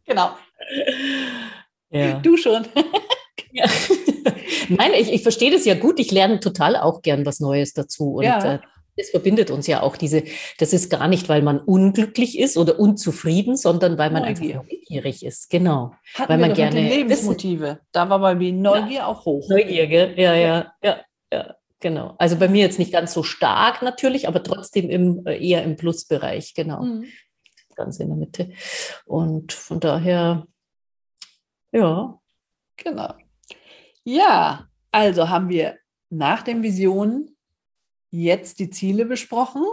Genau. 0.04 0.32
Ja. 1.90 2.20
Du 2.20 2.36
schon. 2.38 2.68
Ja. 3.54 3.66
Nein, 4.70 4.92
ich, 4.98 5.12
ich 5.12 5.24
verstehe 5.24 5.52
das 5.52 5.66
ja 5.66 5.76
gut. 5.76 6.00
Ich 6.00 6.10
lerne 6.10 6.40
total 6.40 6.78
auch 6.78 7.02
gern 7.02 7.26
was 7.26 7.42
Neues 7.42 7.74
dazu. 7.74 8.14
Und 8.14 8.24
ja. 8.24 8.54
äh, 8.54 8.60
das 8.98 9.10
verbindet 9.10 9.52
uns 9.52 9.68
ja 9.68 9.82
auch 9.82 9.96
diese, 9.96 10.24
das 10.60 10.74
ist 10.74 10.90
gar 10.90 11.08
nicht, 11.08 11.30
weil 11.30 11.42
man 11.42 11.60
unglücklich 11.60 12.38
ist 12.38 12.58
oder 12.58 12.80
unzufrieden, 12.80 13.56
sondern 13.56 13.98
weil 13.98 14.12
man 14.12 14.24
Neugier. 14.24 14.60
einfach 14.60 14.72
neugierig 14.72 15.26
ist. 15.26 15.50
Genau. 15.50 15.94
Hatten 16.16 16.30
weil 16.30 16.40
man 16.40 16.54
gerne 16.54 16.82
Lebensmotive. 16.82 17.80
Da 17.92 18.10
war 18.10 18.20
bei 18.20 18.36
mir 18.36 18.52
Neugier 18.52 18.98
ja. 18.98 19.06
auch 19.08 19.26
hoch. 19.26 19.48
Neugier, 19.50 19.88
gell? 19.88 20.14
Ja, 20.18 20.36
ja, 20.36 20.74
ja, 20.84 21.00
ja. 21.32 21.56
genau. 21.80 22.16
Also 22.18 22.38
bei 22.38 22.48
mir 22.48 22.62
jetzt 22.62 22.80
nicht 22.80 22.92
ganz 22.92 23.14
so 23.14 23.24
stark 23.24 23.82
natürlich, 23.82 24.28
aber 24.28 24.44
trotzdem 24.44 24.90
im, 24.90 25.26
äh, 25.26 25.38
eher 25.38 25.64
im 25.64 25.78
Plusbereich, 25.78 26.54
genau. 26.54 26.84
Mhm. 26.84 27.06
Ganz 27.76 28.00
in 28.00 28.10
der 28.10 28.18
Mitte. 28.18 28.52
Und 29.06 29.54
von 29.54 29.80
daher, 29.80 30.46
ja. 31.72 32.20
Genau. 32.78 33.14
Ja, 34.04 34.68
also 34.92 35.30
haben 35.30 35.50
wir 35.50 35.78
nach 36.10 36.42
den 36.42 36.64
Visionen 36.64 37.31
jetzt 38.12 38.60
die 38.60 38.70
Ziele 38.70 39.06
besprochen. 39.06 39.64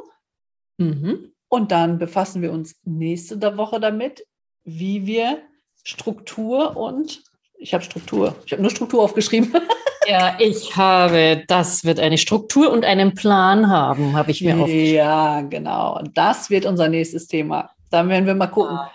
Mhm. 0.78 1.32
Und 1.48 1.72
dann 1.72 1.98
befassen 1.98 2.42
wir 2.42 2.52
uns 2.52 2.76
nächste 2.84 3.40
Woche 3.56 3.80
damit, 3.80 4.26
wie 4.64 5.06
wir 5.06 5.38
Struktur 5.82 6.76
und 6.76 7.22
ich 7.58 7.74
habe 7.74 7.82
Struktur. 7.82 8.36
Ich 8.46 8.52
habe 8.52 8.62
nur 8.62 8.70
Struktur 8.70 9.02
aufgeschrieben. 9.02 9.52
Ja, 10.06 10.38
ich 10.38 10.74
habe, 10.74 11.44
das 11.48 11.84
wird 11.84 12.00
eine 12.00 12.16
Struktur 12.16 12.72
und 12.72 12.82
einen 12.82 13.14
Plan 13.14 13.68
haben, 13.68 14.16
habe 14.16 14.30
ich 14.30 14.40
mir 14.40 14.54
aufgeschrieben. 14.54 14.94
Ja, 14.94 15.42
genau. 15.42 16.02
Das 16.14 16.48
wird 16.48 16.64
unser 16.64 16.88
nächstes 16.88 17.26
Thema. 17.26 17.72
Dann 17.90 18.08
werden 18.08 18.24
wir 18.24 18.34
mal 18.34 18.46
gucken. 18.46 18.74
Ah, 18.74 18.90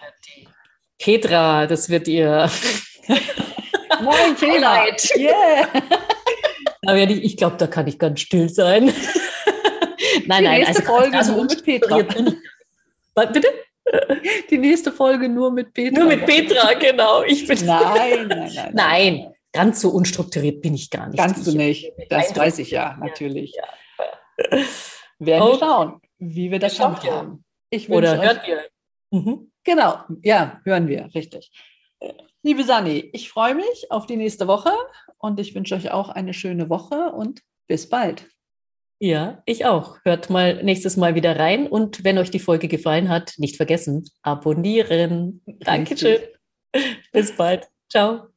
Petra, 0.98 1.68
das 1.68 1.88
wird 1.90 2.08
ihr. 2.08 2.50
Nein, 3.08 4.36
Petra. 4.40 4.86
Yeah. 5.16 5.68
Aber 6.88 6.98
ich, 6.98 7.24
ich 7.24 7.38
glaube, 7.38 7.58
da 7.58 7.68
kann 7.68 7.86
ich 7.86 8.00
ganz 8.00 8.20
still 8.20 8.50
sein. 8.50 8.92
nein, 10.28 10.44
Die 10.44 10.50
nein. 10.50 10.62
Nächste 10.62 10.80
also, 10.80 10.94
Folge 10.94 11.18
also 11.18 11.36
nur 11.36 11.46
mit 11.46 11.64
Petra. 11.64 11.98
Bitte? 13.16 13.48
Die 14.50 14.58
nächste 14.58 14.92
Folge 14.92 15.30
nur 15.30 15.52
mit 15.52 15.74
Petra. 15.74 16.00
Nur 16.00 16.08
mit 16.08 16.26
Petra, 16.26 16.74
genau. 16.74 17.24
Ich 17.24 17.46
bin 17.46 17.66
nein, 17.66 18.28
nein, 18.28 18.52
nein, 18.54 18.72
nein. 18.74 19.34
Ganz 19.52 19.82
so 19.82 19.90
unstrukturiert 19.90 20.62
bin 20.62 20.74
ich 20.74 20.90
gar 20.90 21.08
nicht. 21.08 21.20
Kannst 21.20 21.46
du 21.46 21.56
nicht. 21.56 21.92
Das 22.10 22.36
weiß 22.36 22.60
ich 22.60 22.72
ja, 22.72 22.98
natürlich. 23.00 23.56
Ja. 23.56 24.58
Werden 25.20 25.48
wir 25.48 25.60
schauen, 25.60 26.02
wie 26.18 26.50
wir 26.50 26.60
das 26.60 26.80
haben. 26.80 27.44
Ich 27.70 27.90
Oder 27.90 28.22
hört 28.22 28.48
ihr? 28.48 28.64
Mhm. 29.12 29.52
Genau, 29.64 30.00
ja, 30.22 30.60
hören 30.66 30.88
wir, 30.88 31.10
richtig. 31.14 31.52
Liebe 32.42 32.64
Sani, 32.64 33.10
ich 33.14 33.30
freue 33.30 33.56
mich 33.56 33.92
auf 33.92 34.06
die 34.06 34.18
nächste 34.18 34.48
Woche 34.48 34.72
und 35.18 35.40
ich 35.40 35.56
wünsche 35.56 35.76
euch 35.76 35.92
auch 35.92 36.10
eine 36.10 36.34
schöne 36.34 36.70
Woche 36.70 37.12
und 37.12 37.42
bis 37.68 37.88
bald. 37.88 38.28
Ja, 39.04 39.44
ich 39.46 39.66
auch. 39.66 39.98
Hört 40.06 40.30
mal 40.30 40.64
nächstes 40.64 40.96
Mal 40.96 41.14
wieder 41.14 41.38
rein 41.38 41.68
und 41.68 42.06
wenn 42.06 42.18
euch 42.18 42.32
die 42.32 42.40
Folge 42.40 42.70
gefallen 42.70 43.10
hat, 43.10 43.34
nicht 43.38 43.58
vergessen, 43.58 44.06
abonnieren. 44.22 45.42
Dankeschön. 45.60 46.22
Bis 47.12 47.36
bald. 47.36 47.68
Ciao. 47.90 48.30